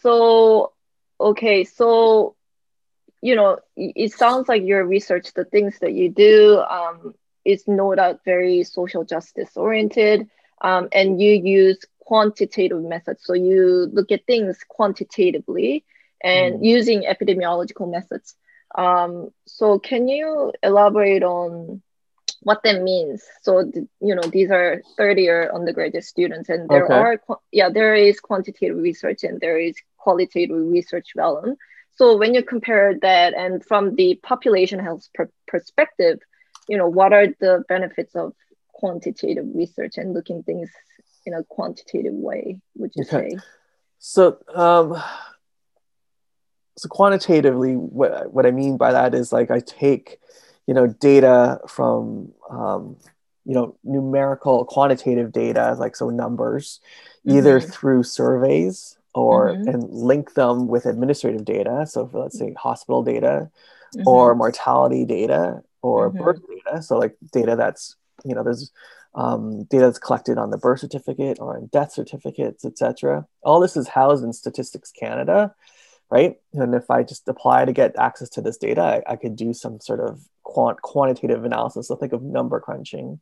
so, 0.00 0.72
okay, 1.18 1.64
so, 1.64 2.36
you 3.24 3.36
know, 3.36 3.58
it 3.76 4.12
sounds 4.12 4.48
like 4.48 4.62
your 4.64 4.84
research, 4.84 5.32
the 5.34 5.44
things 5.44 5.78
that 5.80 5.92
you 5.94 6.10
do, 6.10 6.60
um, 6.70 7.14
is 7.44 7.64
no 7.68 7.94
doubt 7.94 8.20
very 8.24 8.64
social 8.64 9.04
justice 9.04 9.56
oriented, 9.56 10.28
um, 10.62 10.88
and 10.92 11.20
you 11.20 11.32
use 11.32 11.78
quantitative 12.00 12.82
methods. 12.82 13.22
So 13.24 13.34
you 13.34 13.88
look 13.92 14.12
at 14.12 14.26
things 14.26 14.58
quantitatively 14.68 15.84
and 16.22 16.56
Mm. 16.56 16.64
using 16.64 17.02
epidemiological 17.02 17.90
methods. 17.90 18.36
Um, 18.76 19.30
so 19.46 19.78
can 19.78 20.08
you 20.08 20.52
elaborate 20.62 21.22
on 21.22 21.82
what 22.42 22.62
that 22.64 22.82
means. 22.82 23.24
So, 23.42 23.70
you 24.00 24.14
know, 24.14 24.28
these 24.30 24.50
are 24.50 24.82
third 24.96 25.18
year 25.18 25.50
undergraduate 25.54 26.04
students, 26.04 26.48
and 26.48 26.70
there 26.70 26.88
Okay. 26.88 26.90
are, 26.90 27.18
yeah, 27.52 27.70
there 27.70 27.94
is 27.94 28.20
quantitative 28.20 28.76
research 28.78 29.24
and 29.24 29.40
there 29.40 29.58
is 29.58 29.76
qualitative 29.98 30.56
research 30.56 31.08
realm. 31.16 31.56
So, 31.96 32.16
when 32.16 32.34
you 32.34 32.42
compare 32.42 32.94
that 33.02 33.34
and 33.34 33.64
from 33.64 33.94
the 33.94 34.18
population 34.22 34.78
health 34.80 35.08
per- 35.14 35.30
perspective, 35.46 36.18
you 36.68 36.76
know, 36.76 36.88
what 36.88 37.12
are 37.12 37.28
the 37.40 37.62
benefits 37.68 38.14
of 38.16 38.32
quantitative 38.72 39.46
research 39.54 39.96
and 39.96 40.12
looking 40.12 40.42
things 40.42 40.70
in 41.24 41.34
a 41.34 41.44
quantitative 41.44 42.12
way, 42.14 42.58
would 42.76 42.90
you 42.96 43.04
Okay. 43.04 43.30
say? 43.30 43.38
So, 43.98 44.38
um, 44.54 45.00
so 46.76 46.88
quantitatively, 46.88 47.74
what 47.74 48.32
what 48.32 48.46
I 48.46 48.50
mean 48.50 48.76
by 48.76 48.92
that 48.92 49.14
is 49.14 49.32
like 49.32 49.50
I 49.50 49.60
take, 49.60 50.18
you 50.66 50.74
know, 50.74 50.86
data 50.88 51.60
from, 51.68 52.32
um, 52.50 52.96
you 53.44 53.54
know, 53.54 53.76
numerical 53.84 54.64
quantitative 54.64 55.32
data, 55.32 55.76
like 55.78 55.96
so 55.96 56.10
numbers, 56.10 56.80
either 57.24 57.60
Mhm. 57.60 57.72
through 57.72 58.02
surveys 58.02 58.98
or 59.14 59.54
Mhm. 59.54 59.66
and 59.72 59.90
link 59.90 60.34
them 60.34 60.66
with 60.66 60.86
administrative 60.86 61.44
data. 61.44 61.86
So, 61.86 62.06
for, 62.06 62.20
let's 62.20 62.38
say 62.38 62.52
hospital 62.54 63.02
data 63.02 63.50
Mhm. 63.94 64.06
or 64.06 64.34
mortality 64.34 65.04
data 65.04 65.62
or 65.82 66.10
Mhm. 66.10 66.18
birth 66.18 66.40
data. 66.48 66.82
So 66.82 66.98
like 66.98 67.16
data 67.32 67.56
that's 67.56 67.96
you 68.24 68.34
know 68.34 68.42
there's 68.42 68.70
um, 69.16 69.62
data 69.64 69.84
that's 69.84 70.00
collected 70.00 70.38
on 70.38 70.50
the 70.50 70.58
birth 70.58 70.80
certificate 70.80 71.38
or 71.40 71.56
on 71.56 71.66
death 71.66 71.92
certificates, 71.92 72.64
etc. 72.64 73.24
All 73.44 73.60
this 73.60 73.76
is 73.76 73.86
housed 73.86 74.24
in 74.24 74.32
Statistics 74.32 74.90
Canada, 74.90 75.54
right? 76.10 76.40
And 76.52 76.74
if 76.74 76.90
I 76.90 77.04
just 77.04 77.28
apply 77.28 77.64
to 77.64 77.72
get 77.72 77.94
access 77.96 78.28
to 78.30 78.40
this 78.40 78.56
data, 78.56 78.82
I, 78.82 79.12
I 79.12 79.16
could 79.16 79.36
do 79.36 79.52
some 79.52 79.78
sort 79.78 80.00
of 80.00 80.28
quant 80.42 80.82
quantitative 80.82 81.44
analysis. 81.44 81.86
So 81.86 81.94
think 81.94 82.12
of 82.12 82.22
number 82.22 82.58
crunching 82.58 83.20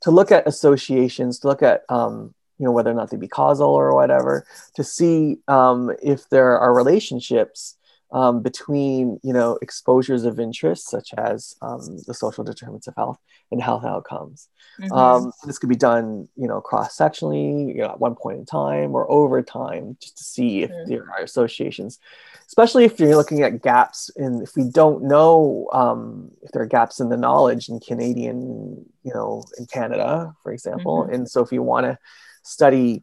to 0.00 0.10
look 0.10 0.32
at 0.32 0.46
associations, 0.48 1.40
to 1.40 1.48
look 1.48 1.62
at 1.62 1.84
um, 1.90 2.32
you 2.58 2.64
know 2.64 2.72
whether 2.72 2.90
or 2.90 2.94
not 2.94 3.10
they 3.10 3.16
be 3.16 3.28
causal 3.28 3.68
or 3.68 3.94
whatever, 3.94 4.46
to 4.76 4.84
see 4.84 5.38
um, 5.48 5.90
if 6.02 6.28
there 6.28 6.58
are 6.58 6.74
relationships 6.74 7.76
um, 8.12 8.42
between 8.42 9.18
you 9.22 9.32
know 9.32 9.58
exposures 9.60 10.24
of 10.24 10.38
interest 10.38 10.88
such 10.88 11.12
as 11.18 11.56
um, 11.62 11.98
the 12.06 12.14
social 12.14 12.44
determinants 12.44 12.86
of 12.86 12.94
health 12.96 13.18
and 13.50 13.60
health 13.62 13.84
outcomes. 13.84 14.48
Mhm. 14.80 14.92
Um, 14.92 15.32
this 15.44 15.58
could 15.58 15.68
be 15.68 15.76
done 15.76 16.28
you 16.36 16.48
know 16.48 16.60
cross 16.60 16.96
sectionally 16.96 17.74
you 17.74 17.80
know, 17.82 17.90
at 17.90 18.00
one 18.00 18.14
point 18.14 18.38
in 18.38 18.46
time 18.46 18.94
or 18.94 19.10
over 19.10 19.42
time 19.42 19.96
just 20.00 20.16
to 20.18 20.24
see 20.24 20.62
if 20.62 20.70
Mhm. 20.70 20.86
there 20.88 21.06
are 21.12 21.22
associations 21.22 21.98
especially 22.46 22.84
if 22.84 23.00
you're 23.00 23.16
looking 23.16 23.42
at 23.42 23.62
gaps 23.62 24.10
in 24.16 24.42
if 24.42 24.54
we 24.56 24.64
don't 24.64 25.02
know 25.02 25.68
um, 25.72 26.30
if 26.42 26.50
there 26.52 26.62
are 26.62 26.66
gaps 26.66 27.00
in 27.00 27.08
the 27.08 27.16
knowledge 27.16 27.68
in 27.68 27.80
canadian 27.80 28.84
you 29.02 29.12
know 29.14 29.42
in 29.58 29.66
canada 29.66 30.34
for 30.42 30.52
example 30.52 31.04
Mhm. 31.04 31.14
and 31.14 31.30
so 31.30 31.42
if 31.42 31.50
you 31.52 31.62
want 31.62 31.84
to 31.84 31.98
study 32.44 33.02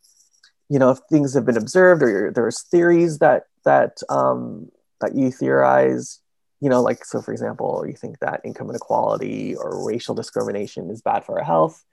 you 0.69 0.79
know 0.79 0.91
if 0.91 0.99
things 1.09 1.33
have 1.33 1.45
been 1.45 1.57
observed 1.57 2.01
or 2.01 2.31
there's 2.31 2.63
theories 2.63 3.19
that 3.19 3.43
that 3.65 3.97
um, 4.09 4.71
that 5.01 5.15
you 5.15 5.29
theorize 5.29 6.19
you 6.61 6.69
know 6.69 6.81
like 6.81 7.03
so 7.03 7.21
for 7.21 7.33
example 7.33 7.83
you 7.85 7.93
think 7.93 8.19
that 8.19 8.41
income 8.45 8.69
inequality 8.69 9.55
or 9.55 9.85
racial 9.85 10.15
discrimination 10.15 10.89
is 10.89 11.01
bad 11.01 11.25
for 11.25 11.37
our 11.39 11.45
health 11.45 11.83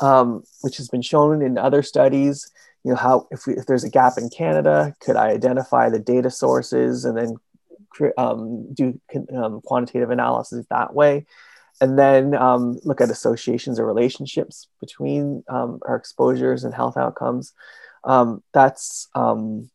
um, 0.00 0.42
which 0.60 0.76
has 0.76 0.88
been 0.88 1.02
shown 1.02 1.40
in 1.40 1.56
other 1.56 1.82
studies 1.82 2.50
you 2.84 2.90
know 2.90 2.96
how 2.96 3.26
if, 3.30 3.46
we, 3.46 3.54
if 3.54 3.64
there's 3.66 3.84
a 3.84 3.90
gap 3.90 4.18
in 4.18 4.28
canada 4.28 4.94
could 5.00 5.16
i 5.16 5.28
identify 5.28 5.88
the 5.88 5.98
data 5.98 6.30
sources 6.30 7.04
and 7.04 7.16
then 7.16 7.36
um, 8.16 8.72
do 8.72 9.00
um, 9.34 9.60
quantitative 9.62 10.10
analysis 10.10 10.66
that 10.70 10.94
way 10.94 11.26
and 11.80 11.98
then 11.98 12.34
um, 12.34 12.78
look 12.84 13.00
at 13.00 13.10
associations 13.10 13.78
or 13.78 13.86
relationships 13.86 14.68
between 14.80 15.44
um, 15.48 15.80
our 15.86 15.96
exposures 15.96 16.64
and 16.64 16.74
health 16.74 16.96
outcomes. 16.96 17.52
Um, 18.04 18.42
that's 18.52 19.08
um, 19.14 19.70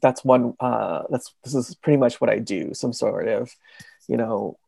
that's 0.00 0.24
one 0.24 0.54
uh, 0.60 1.02
that's 1.10 1.34
this 1.44 1.54
is 1.54 1.74
pretty 1.76 1.96
much 1.96 2.20
what 2.20 2.30
i 2.30 2.38
do 2.38 2.74
some 2.74 2.92
sort 2.92 3.28
of 3.28 3.50
you 4.06 4.16
know 4.16 4.58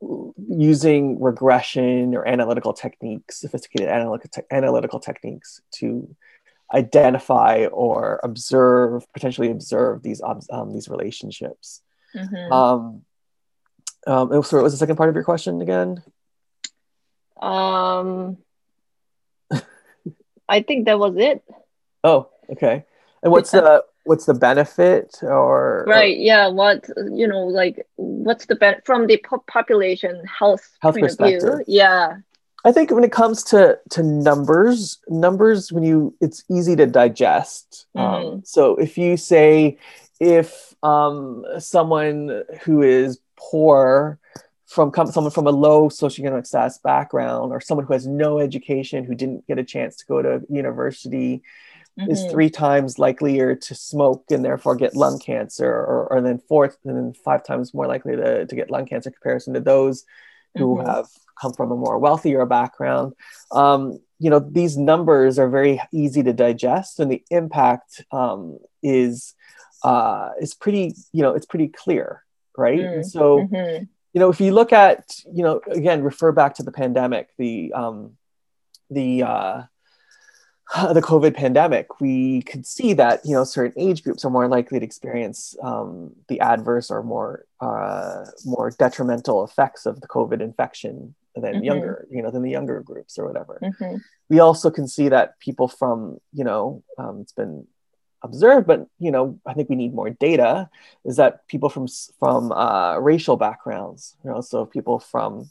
using 0.48 1.20
regression 1.20 2.14
or 2.14 2.26
analytical 2.26 2.72
techniques 2.72 3.40
sophisticated 3.40 3.88
analytical, 3.88 4.30
te- 4.30 4.54
analytical 4.54 5.00
techniques 5.00 5.60
to 5.70 6.14
identify 6.72 7.66
or 7.66 8.20
observe 8.22 9.10
potentially 9.12 9.50
observe 9.50 10.02
these 10.02 10.22
um, 10.50 10.72
these 10.72 10.88
relationships. 10.88 11.82
Mhm. 12.14 12.52
um, 12.52 13.02
um, 14.06 14.32
and 14.32 14.44
so 14.44 14.56
what 14.56 14.64
was 14.64 14.72
the 14.72 14.78
second 14.78 14.96
part 14.96 15.08
of 15.08 15.14
your 15.14 15.24
question 15.24 15.60
again 15.60 16.02
Um, 17.40 18.36
I 20.48 20.62
think 20.62 20.86
that 20.86 20.98
was 20.98 21.16
it. 21.16 21.42
oh 22.04 22.28
okay 22.52 22.84
and 23.22 23.32
what's 23.32 23.50
the 23.52 23.84
what's 24.04 24.26
the 24.26 24.34
benefit 24.34 25.18
or 25.22 25.84
Right. 25.86 26.16
Yeah. 26.18 26.48
What, 26.48 26.88
you 27.12 27.28
know, 27.28 27.44
like, 27.46 27.86
what's 27.96 28.46
the 28.46 28.54
ben 28.56 28.76
from 28.84 29.06
the 29.06 29.18
po 29.22 29.44
population 29.46 30.24
health, 30.24 30.66
Health 30.80 30.94
point 30.94 31.10
of 31.12 31.18
view? 31.18 31.38
perspective. 31.38 31.64
Yeah. 31.68 32.16
I 32.64 32.72
think 32.72 32.90
when 32.90 33.04
it 33.04 33.12
comes 33.12 33.42
to 33.44 33.78
to 33.90 34.02
numbers, 34.02 34.98
numbers 35.08 35.70
when 35.72 35.82
you 35.84 36.14
it's 36.20 36.42
easy 36.50 36.74
to 36.76 36.86
digest. 36.86 37.86
Um, 37.94 38.04
Mhm. 38.04 38.46
so 38.46 38.76
if 38.76 38.96
you 38.98 39.16
say 39.16 39.78
if 40.18 40.74
um, 40.82 41.44
someone 41.58 42.42
who 42.62 42.82
is 42.82 43.20
poor 43.36 44.18
from 44.70 44.92
come, 44.92 45.08
someone 45.10 45.32
from 45.32 45.48
a 45.48 45.50
low 45.50 45.88
socioeconomic 45.88 46.46
status 46.46 46.78
background 46.78 47.50
or 47.52 47.60
someone 47.60 47.84
who 47.86 47.92
has 47.92 48.06
no 48.06 48.38
education 48.38 49.04
who 49.04 49.16
didn't 49.16 49.44
get 49.48 49.58
a 49.58 49.64
chance 49.64 49.96
to 49.96 50.06
go 50.06 50.22
to 50.22 50.40
university 50.48 51.42
is 52.08 52.24
Mhm. 52.24 52.30
three 52.30 52.50
times 52.50 52.98
likelier 52.98 53.56
to 53.56 53.74
smoke 53.74 54.24
and 54.30 54.44
therefore 54.44 54.76
get 54.76 54.94
lung 54.94 55.18
cancer 55.18 55.66
or, 55.68 56.06
or 56.12 56.20
then 56.20 56.38
fourth 56.48 56.76
and 56.84 56.96
then 56.96 57.12
five 57.12 57.42
times 57.44 57.74
more 57.74 57.88
likely 57.88 58.14
to, 58.14 58.46
to 58.46 58.54
get 58.54 58.70
lung 58.70 58.86
cancer 58.86 59.10
comparison 59.10 59.54
to 59.54 59.60
those 59.60 60.04
who 60.56 60.76
Mhm. 60.76 60.86
have 60.86 61.06
come 61.40 61.52
from 61.52 61.72
a 61.72 61.76
more 61.76 61.98
wealthier 61.98 62.46
background 62.46 63.12
um, 63.50 63.98
you 64.20 64.30
know 64.30 64.38
these 64.38 64.76
numbers 64.76 65.36
are 65.38 65.48
very 65.48 65.80
easy 65.92 66.22
to 66.22 66.32
digest 66.32 67.00
and 67.00 67.10
the 67.10 67.22
impact 67.30 68.04
um, 68.12 68.58
is 68.82 69.34
uh, 69.82 70.30
is 70.40 70.54
pretty 70.54 70.94
you 71.12 71.22
know 71.22 71.32
it's 71.34 71.46
pretty 71.46 71.68
clear 71.68 72.22
right 72.56 72.80
and 72.80 73.04
Mm. 73.04 73.10
so 73.16 73.48
Mhm. 73.50 73.88
You 74.12 74.20
know 74.20 74.28
if 74.30 74.40
you 74.40 74.52
look 74.52 74.72
at 74.72 75.04
you 75.32 75.42
know 75.42 75.60
again 75.70 76.02
refer 76.02 76.32
back 76.32 76.54
to 76.54 76.62
the 76.62 76.72
pandemic 76.72 77.28
the 77.38 77.72
um, 77.72 78.16
the 78.90 79.22
uh, 79.22 79.62
the 80.92 81.02
COVID 81.02 81.34
pandemic, 81.34 82.00
we 82.00 82.42
could 82.42 82.64
see 82.66 82.92
that 82.94 83.20
you 83.24 83.34
know 83.34 83.44
certain 83.44 83.80
age 83.80 84.02
groups 84.04 84.24
are 84.24 84.30
more 84.30 84.48
likely 84.48 84.78
to 84.78 84.84
experience 84.84 85.56
um, 85.62 86.12
the 86.28 86.40
adverse 86.40 86.90
or 86.90 87.02
more 87.02 87.44
uh, 87.60 88.24
more 88.44 88.70
detrimental 88.78 89.44
effects 89.44 89.86
of 89.86 90.00
the 90.00 90.08
COVID 90.08 90.40
infection 90.40 91.14
than 91.34 91.56
Mhm. 91.56 91.64
younger, 91.64 92.06
you 92.10 92.22
know, 92.22 92.30
than 92.30 92.42
the 92.42 92.50
younger 92.50 92.80
groups 92.80 93.18
or 93.18 93.26
whatever. 93.26 93.60
hmm 93.80 93.96
We 94.28 94.38
also 94.38 94.70
can 94.70 94.86
see 94.86 95.08
that 95.08 95.38
people 95.40 95.66
from, 95.66 96.18
you 96.32 96.44
know, 96.44 96.82
um, 96.98 97.20
it's 97.20 97.32
been 97.32 97.66
observed, 98.22 98.66
but 98.66 98.86
you 98.98 99.10
know, 99.10 99.38
I 99.46 99.54
think 99.54 99.68
we 99.68 99.76
need 99.76 99.94
more 99.94 100.10
data. 100.10 100.68
Is 101.04 101.16
that 101.16 101.46
people 101.48 101.68
from 101.68 101.86
from 102.18 102.52
uh, 102.52 102.98
racial 102.98 103.36
backgrounds, 103.36 104.16
you 104.24 104.30
know, 104.30 104.40
so 104.40 104.66
people 104.66 104.98
from, 104.98 105.50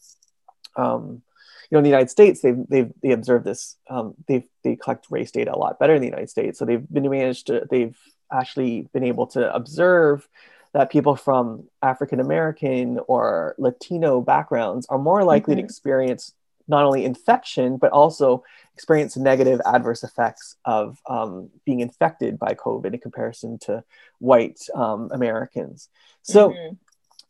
um, 0.75 1.21
you 1.69 1.75
know, 1.75 1.79
in 1.79 1.83
the 1.83 1.89
United 1.89 2.09
States, 2.09 2.41
they've 2.41 2.63
they've 2.67 2.91
they 3.01 3.11
observe 3.11 3.43
this. 3.43 3.77
Um, 3.89 4.15
they 4.27 4.47
they 4.63 4.75
collect 4.75 5.07
race 5.09 5.31
data 5.31 5.53
a 5.55 5.57
lot 5.57 5.79
better 5.79 5.95
in 5.95 6.01
the 6.01 6.07
United 6.07 6.29
States, 6.29 6.59
so 6.59 6.65
they've 6.65 6.87
been 6.91 7.09
managed 7.09 7.47
to 7.47 7.67
they've 7.69 7.97
actually 8.31 8.87
been 8.93 9.03
able 9.03 9.27
to 9.27 9.53
observe 9.53 10.27
that 10.73 10.91
people 10.91 11.15
from 11.15 11.63
African 11.81 12.19
American 12.19 12.99
or 13.07 13.55
Latino 13.57 14.21
backgrounds 14.21 14.85
are 14.89 14.99
more 14.99 15.23
likely 15.23 15.55
to 15.55 15.61
Mhm. 15.61 15.65
experience 15.65 16.33
not 16.69 16.85
only 16.85 17.03
infection 17.03 17.77
but 17.77 17.91
also 17.91 18.43
experience 18.73 19.17
negative 19.17 19.59
adverse 19.65 20.03
effects 20.03 20.55
of 20.63 20.99
um, 21.09 21.49
being 21.65 21.81
infected 21.81 22.39
by 22.39 22.53
COVID 22.53 22.93
in 22.93 22.99
comparison 22.99 23.57
to 23.59 23.83
white 24.19 24.59
um, 24.75 25.09
Americans. 25.11 25.89
So 26.21 26.51
Mhm. 26.51 26.77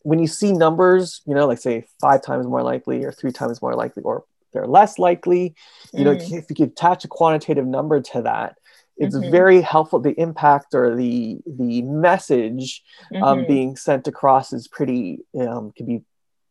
when 0.03 0.19
you 0.19 0.27
see 0.27 0.51
numbers, 0.53 1.21
you 1.25 1.33
know, 1.33 1.47
like 1.47 1.57
say 1.57 1.85
five 1.99 2.21
times 2.21 2.45
more 2.45 2.61
likely 2.61 3.03
or 3.03 3.11
three 3.11 3.31
times 3.31 3.61
more 3.61 3.75
likely, 3.75 4.03
or 4.03 4.23
they're 4.53 4.67
less 4.67 4.99
likely, 4.99 5.55
you 5.93 6.03
know, 6.03 6.15
Mm. 6.15 6.31
if 6.39 6.45
you 6.49 6.55
could 6.55 6.69
attach 6.69 7.03
a 7.03 7.07
quantitative 7.07 7.67
number 7.67 7.99
to 8.01 8.21
that, 8.21 8.57
it's 8.97 9.15
Mhm. 9.15 9.31
very 9.31 9.61
helpful. 9.61 9.99
The 9.99 10.19
impact 10.19 10.73
or 10.73 10.95
the 10.95 11.39
the 11.45 11.81
message 11.83 12.83
um, 13.21 13.39
Mhm. 13.39 13.47
being 13.47 13.75
sent 13.75 14.07
across 14.07 14.53
is 14.53 14.67
pretty 14.67 15.19
um, 15.39 15.71
can 15.75 15.85
be 15.85 16.03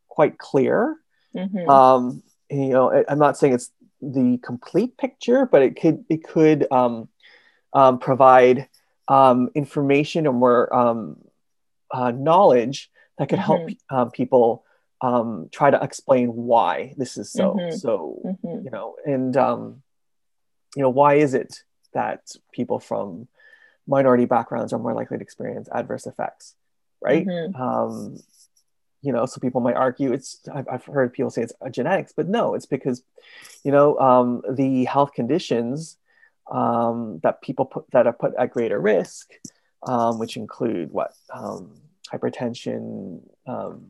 quite 0.08 0.38
clear. 0.38 0.96
Mhm. 1.34 1.68
Um, 1.68 2.22
you 2.50 2.70
know, 2.70 3.04
I'm 3.08 3.18
not 3.18 3.36
saying 3.36 3.54
it's 3.54 3.70
the 4.00 4.38
complete 4.42 4.96
picture, 4.96 5.46
but 5.46 5.62
it 5.62 5.80
could 5.80 6.04
it 6.08 6.24
could 6.24 6.66
um, 6.70 7.08
um, 7.72 7.98
provide 7.98 8.68
um, 9.08 9.50
information 9.54 10.26
or 10.26 10.32
more 10.32 10.74
um, 10.74 11.16
uh, 11.90 12.10
knowledge 12.10 12.90
that 13.18 13.28
could 13.28 13.38
help 13.38 13.68
um, 13.90 14.10
people 14.10 14.64
um, 15.00 15.48
try 15.52 15.70
to 15.70 15.82
explain 15.82 16.28
why 16.28 16.94
this 16.96 17.16
is 17.16 17.30
so. 17.30 17.54
Mhm. 17.54 17.72
So 17.78 18.20
Mhm. 18.24 18.64
you 18.64 18.70
know, 18.70 18.96
and 19.04 19.36
um, 19.36 19.82
you 20.76 20.82
know, 20.82 20.90
why 20.90 21.14
is 21.14 21.34
it 21.34 21.62
that 21.92 22.30
people 22.52 22.78
from 22.78 23.28
minority 23.86 24.26
backgrounds 24.26 24.72
are 24.72 24.78
more 24.78 24.94
likely 24.94 25.16
to 25.16 25.22
experience 25.22 25.68
adverse 25.72 26.06
effects, 26.06 26.54
right? 27.00 27.26
You 29.00 29.12
know, 29.12 29.26
so 29.26 29.38
people 29.40 29.60
might 29.60 29.76
argue 29.76 30.12
it's. 30.12 30.40
I've, 30.52 30.66
I've 30.68 30.84
heard 30.84 31.12
people 31.12 31.30
say 31.30 31.42
it's 31.42 31.52
a 31.60 31.70
genetics, 31.70 32.12
but 32.16 32.28
no, 32.28 32.54
it's 32.54 32.66
because, 32.66 33.02
you 33.62 33.70
know, 33.70 33.96
um, 33.98 34.42
the 34.50 34.84
health 34.86 35.12
conditions 35.12 35.96
um, 36.50 37.20
that 37.22 37.40
people 37.40 37.64
put 37.64 37.88
that 37.92 38.06
are 38.08 38.12
put 38.12 38.34
at 38.36 38.50
greater 38.50 38.80
risk, 38.80 39.30
um, 39.86 40.18
which 40.18 40.36
include 40.36 40.90
what 40.90 41.12
um, 41.32 41.76
hypertension, 42.12 43.20
um, 43.46 43.86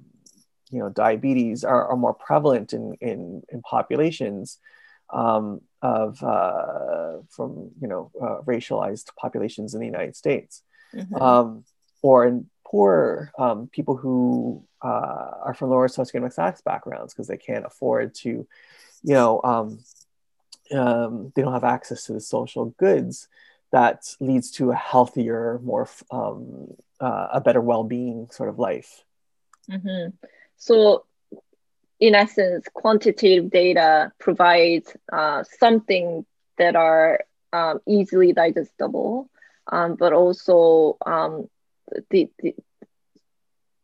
you 0.70 0.78
know, 0.78 0.90
diabetes, 0.90 1.64
are, 1.64 1.86
are 1.88 1.96
more 1.96 2.14
prevalent 2.14 2.74
in 2.74 2.94
in, 3.00 3.42
in 3.48 3.62
populations 3.62 4.58
um, 5.10 5.62
of 5.80 6.22
uh, 6.22 7.18
from 7.30 7.70
you 7.80 7.88
know 7.88 8.10
uh, 8.20 8.42
racialized 8.44 9.06
populations 9.16 9.72
in 9.72 9.80
the 9.80 9.86
United 9.86 10.16
States, 10.16 10.62
Mhm. 10.94 11.20
um, 11.20 11.64
or 12.02 12.26
in 12.26 12.50
poor 12.66 13.32
um, 13.38 13.68
people 13.68 13.96
who 13.96 14.67
uh, 14.82 15.30
are 15.44 15.54
from 15.54 15.70
lower 15.70 15.88
socioeconomic 15.88 16.32
status 16.32 16.60
backgrounds 16.60 17.12
because 17.12 17.28
they 17.28 17.36
can't 17.36 17.66
afford 17.66 18.14
to, 18.14 18.28
you 18.28 19.14
know, 19.14 19.40
um, 19.44 19.78
um, 20.72 21.32
they 21.34 21.42
don't 21.42 21.52
have 21.52 21.64
access 21.64 22.04
to 22.04 22.12
the 22.12 22.20
social 22.20 22.66
goods 22.78 23.28
that 23.70 24.14
leads 24.20 24.50
to 24.52 24.70
a 24.70 24.74
healthier, 24.74 25.60
more 25.62 25.88
um, 26.10 26.74
uh, 27.00 27.28
a 27.34 27.40
better 27.40 27.60
well-being 27.60 28.28
sort 28.30 28.48
of 28.48 28.58
life. 28.58 29.04
Mhm. 29.70 30.12
So, 30.56 31.04
in 32.00 32.14
essence, 32.14 32.66
quantitative 32.72 33.50
data 33.50 34.12
provides 34.18 34.96
uh, 35.12 35.44
something 35.58 36.24
that 36.56 36.76
are 36.76 37.20
um, 37.52 37.80
easily 37.86 38.32
digestible, 38.32 39.28
um, 39.66 39.96
but 39.96 40.12
also 40.12 40.96
um, 41.04 41.48
the, 42.10 42.30
the 42.38 42.54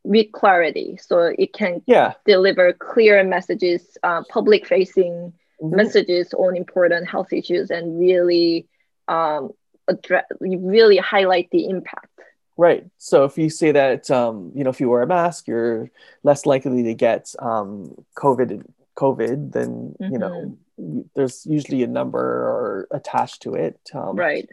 with 0.04 0.30
clarity, 0.32 0.98
so 0.98 1.34
it 1.38 1.52
can 1.52 1.82
Yeah. 1.86 2.12
deliver 2.26 2.72
clear 2.72 3.24
messages, 3.24 3.96
uh, 4.02 4.22
public-facing 4.28 5.32
Mhm. 5.60 5.72
messages 5.72 6.34
on 6.34 6.56
important 6.56 7.08
health 7.08 7.32
issues, 7.32 7.70
and 7.70 7.98
really 7.98 8.68
um, 9.08 9.50
address, 9.86 10.24
really 10.40 10.96
highlight 10.96 11.50
the 11.50 11.66
impact. 11.68 12.08
Right. 12.56 12.86
So 12.96 13.24
if 13.24 13.36
you 13.36 13.50
say 13.50 13.72
that, 13.72 14.10
um, 14.10 14.52
you 14.54 14.64
know, 14.64 14.70
if 14.70 14.80
you 14.80 14.88
wear 14.88 15.02
a 15.02 15.06
mask, 15.06 15.46
you're 15.46 15.90
less 16.22 16.46
likely 16.46 16.82
to 16.84 16.94
get 16.94 17.34
um, 17.38 17.94
COVID. 18.16 18.64
COVID, 18.96 19.52
then 19.52 19.94
you 19.98 20.18
know, 20.18 20.56
there's 21.14 21.44
usually 21.44 21.82
a 21.82 21.86
number 21.86 22.20
or 22.20 22.88
attached 22.92 23.42
to 23.42 23.54
it, 23.54 23.78
um, 23.92 24.16
Right. 24.16 24.48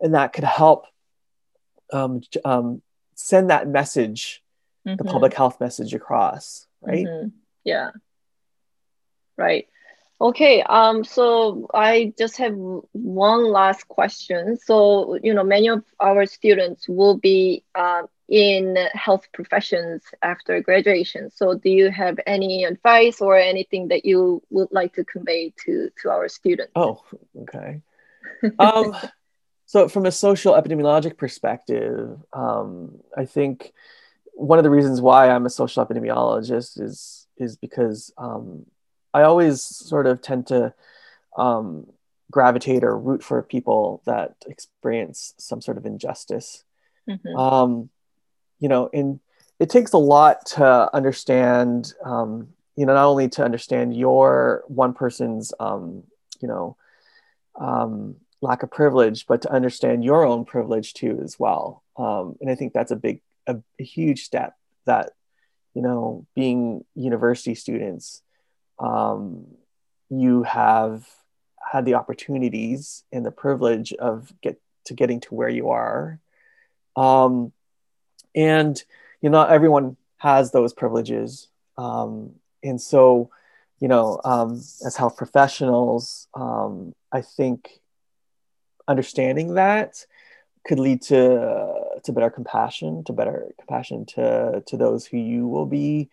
and 0.00 0.14
that 0.14 0.32
could 0.32 0.44
help 0.44 0.84
um, 1.92 2.20
um, 2.44 2.82
send 3.14 3.50
that 3.50 3.66
message, 3.68 4.42
the 4.86 5.04
Mhm. 5.04 5.10
public 5.10 5.34
health 5.34 5.60
message 5.60 5.94
across. 5.94 6.66
Right. 6.80 7.06
Mhm. 7.06 7.32
Yeah. 7.64 7.90
Right. 9.36 9.68
Okay. 10.20 10.62
Um. 10.62 11.04
So 11.04 11.68
I 11.74 12.14
just 12.16 12.36
have 12.38 12.54
one 12.92 13.44
last 13.44 13.88
question. 13.88 14.56
So 14.56 15.18
you 15.22 15.34
know, 15.34 15.44
many 15.44 15.68
of 15.68 15.84
our 16.00 16.24
students 16.26 16.88
will 16.88 17.18
be 17.18 17.64
um, 17.74 18.08
in 18.28 18.76
health 18.94 19.26
professions 19.32 20.02
after 20.22 20.60
graduation. 20.60 21.30
So 21.30 21.54
do 21.54 21.68
you 21.68 21.90
have 21.90 22.18
any 22.26 22.64
advice 22.64 23.20
or 23.20 23.36
anything 23.36 23.88
that 23.88 24.04
you 24.06 24.42
would 24.50 24.68
like 24.70 24.94
to 24.94 25.04
convey 25.04 25.52
to 25.64 25.90
to 26.02 26.10
our 26.10 26.28
students? 26.28 26.72
Oh, 26.76 27.02
okay. 27.42 27.82
Um, 28.58 28.96
so, 29.66 29.88
from 29.88 30.06
a 30.06 30.12
social 30.12 30.54
epidemiologic 30.54 31.18
perspective, 31.18 32.18
um, 32.32 33.00
I 33.16 33.26
think 33.26 33.72
one 34.36 34.58
of 34.58 34.64
the 34.64 34.70
reasons 34.70 35.00
why 35.00 35.30
I'm 35.30 35.46
a 35.46 35.50
social 35.50 35.84
epidemiologist 35.84 36.80
is 36.80 37.26
is 37.38 37.56
because 37.56 38.12
um, 38.16 38.66
I 39.12 39.22
always 39.22 39.62
sort 39.62 40.06
of 40.06 40.20
tend 40.22 40.46
to 40.48 40.74
um, 41.36 41.86
gravitate 42.30 42.84
or 42.84 42.98
root 42.98 43.22
for 43.22 43.42
people 43.42 44.02
that 44.06 44.36
experience 44.46 45.34
some 45.38 45.60
sort 45.60 45.78
of 45.78 45.86
injustice. 45.86 46.64
Mhm. 47.08 47.38
Um, 47.38 47.90
you 48.58 48.68
know, 48.68 48.90
and 48.92 49.20
it 49.58 49.70
takes 49.70 49.92
a 49.92 49.98
lot 49.98 50.46
to 50.46 50.94
understand. 50.94 51.92
Um, 52.04 52.48
you 52.76 52.84
know, 52.84 52.92
not 52.92 53.06
only 53.06 53.28
to 53.30 53.44
understand 53.44 53.96
your 53.96 54.62
one 54.68 54.92
person's, 54.92 55.54
um, 55.58 56.02
you 56.40 56.48
know, 56.48 56.76
um, 57.58 58.16
lack 58.42 58.62
of 58.62 58.70
privilege, 58.70 59.26
but 59.26 59.40
to 59.42 59.50
understand 59.50 60.04
your 60.04 60.26
own 60.26 60.44
privilege 60.44 60.92
too 60.92 61.18
as 61.24 61.38
well. 61.38 61.82
Um, 61.96 62.36
and 62.40 62.50
I 62.50 62.54
think 62.54 62.74
that's 62.74 62.90
a 62.90 62.96
big, 62.96 63.22
a, 63.46 63.56
huge 63.78 64.24
step 64.24 64.54
that, 64.84 65.12
you 65.74 65.82
know, 65.82 66.26
being 66.34 66.84
university 66.94 67.54
students, 67.54 68.22
um, 68.78 69.46
you 70.08 70.42
have 70.44 71.06
had 71.72 71.84
the 71.84 71.94
opportunities 71.94 73.04
and 73.12 73.24
the 73.24 73.30
privilege 73.30 73.92
of 73.94 74.32
get 74.40 74.60
to 74.84 74.94
getting 74.94 75.20
to 75.20 75.34
where 75.34 75.48
you 75.48 75.70
are. 75.70 76.20
Um, 76.96 77.52
and 78.34 78.82
you 79.20 79.30
know, 79.30 79.38
not 79.38 79.50
everyone 79.50 79.96
has 80.18 80.52
those 80.52 80.72
privileges. 80.72 81.48
Um, 81.76 82.34
and 82.62 82.80
so, 82.80 83.30
you 83.80 83.88
know, 83.88 84.20
um, 84.24 84.52
as 84.84 84.96
health 84.96 85.16
professionals, 85.16 86.28
um, 86.34 86.94
I 87.12 87.22
think 87.22 87.80
understanding 88.88 89.54
that 89.54 90.06
could 90.66 90.78
lead 90.78 91.02
to 91.02 91.98
to 92.02 92.12
better 92.12 92.30
compassion, 92.30 93.04
to 93.04 93.12
better 93.12 93.52
compassion 93.58 94.04
to 94.06 94.62
to 94.66 94.76
those 94.76 95.06
who 95.06 95.16
you 95.18 95.46
will 95.46 95.66
be 95.66 96.10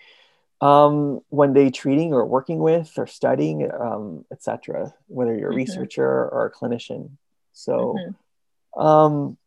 um, 0.62 1.20
one 1.30 1.54
day 1.54 1.70
treating 1.70 2.14
or 2.14 2.26
working 2.26 2.60
with 2.60 2.94
or 2.98 3.06
studying, 3.06 3.70
um, 3.72 4.24
etc. 4.32 4.94
Whether 5.08 5.36
you're 5.36 5.52
a 5.52 5.54
Mhm. 5.54 5.58
researcher 5.58 6.08
or 6.08 6.46
a 6.46 6.52
clinician. 6.52 7.18
So, 7.52 8.00
Mhm. 8.00 8.82
um, 8.82 9.38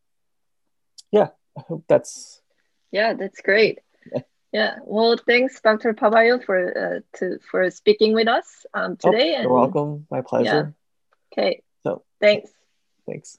yeah, 1.11 1.31
I 1.57 1.63
hope 1.63 1.85
that's 1.89 2.43
Yeah, 2.93 3.15
that's 3.15 3.41
great. 3.41 3.81
Yeah. 4.53 4.79
Well, 4.85 5.17
thanks, 5.27 5.61
Dr. 5.61 5.93
Pabayo, 5.93 6.43
for 6.43 6.57
uh, 6.57 7.01
to 7.19 7.39
for 7.51 7.71
speaking 7.71 8.15
with 8.15 8.29
us 8.29 8.65
um, 8.73 8.97
oh, 9.05 9.11
today. 9.11 9.43
you're 9.43 9.53
welcome. 9.53 10.07
My 10.11 10.23
pleasure. 10.23 10.75
Okay. 11.33 11.63
So 11.83 12.05
Thanks. 12.21 12.51
thanks. 13.07 13.39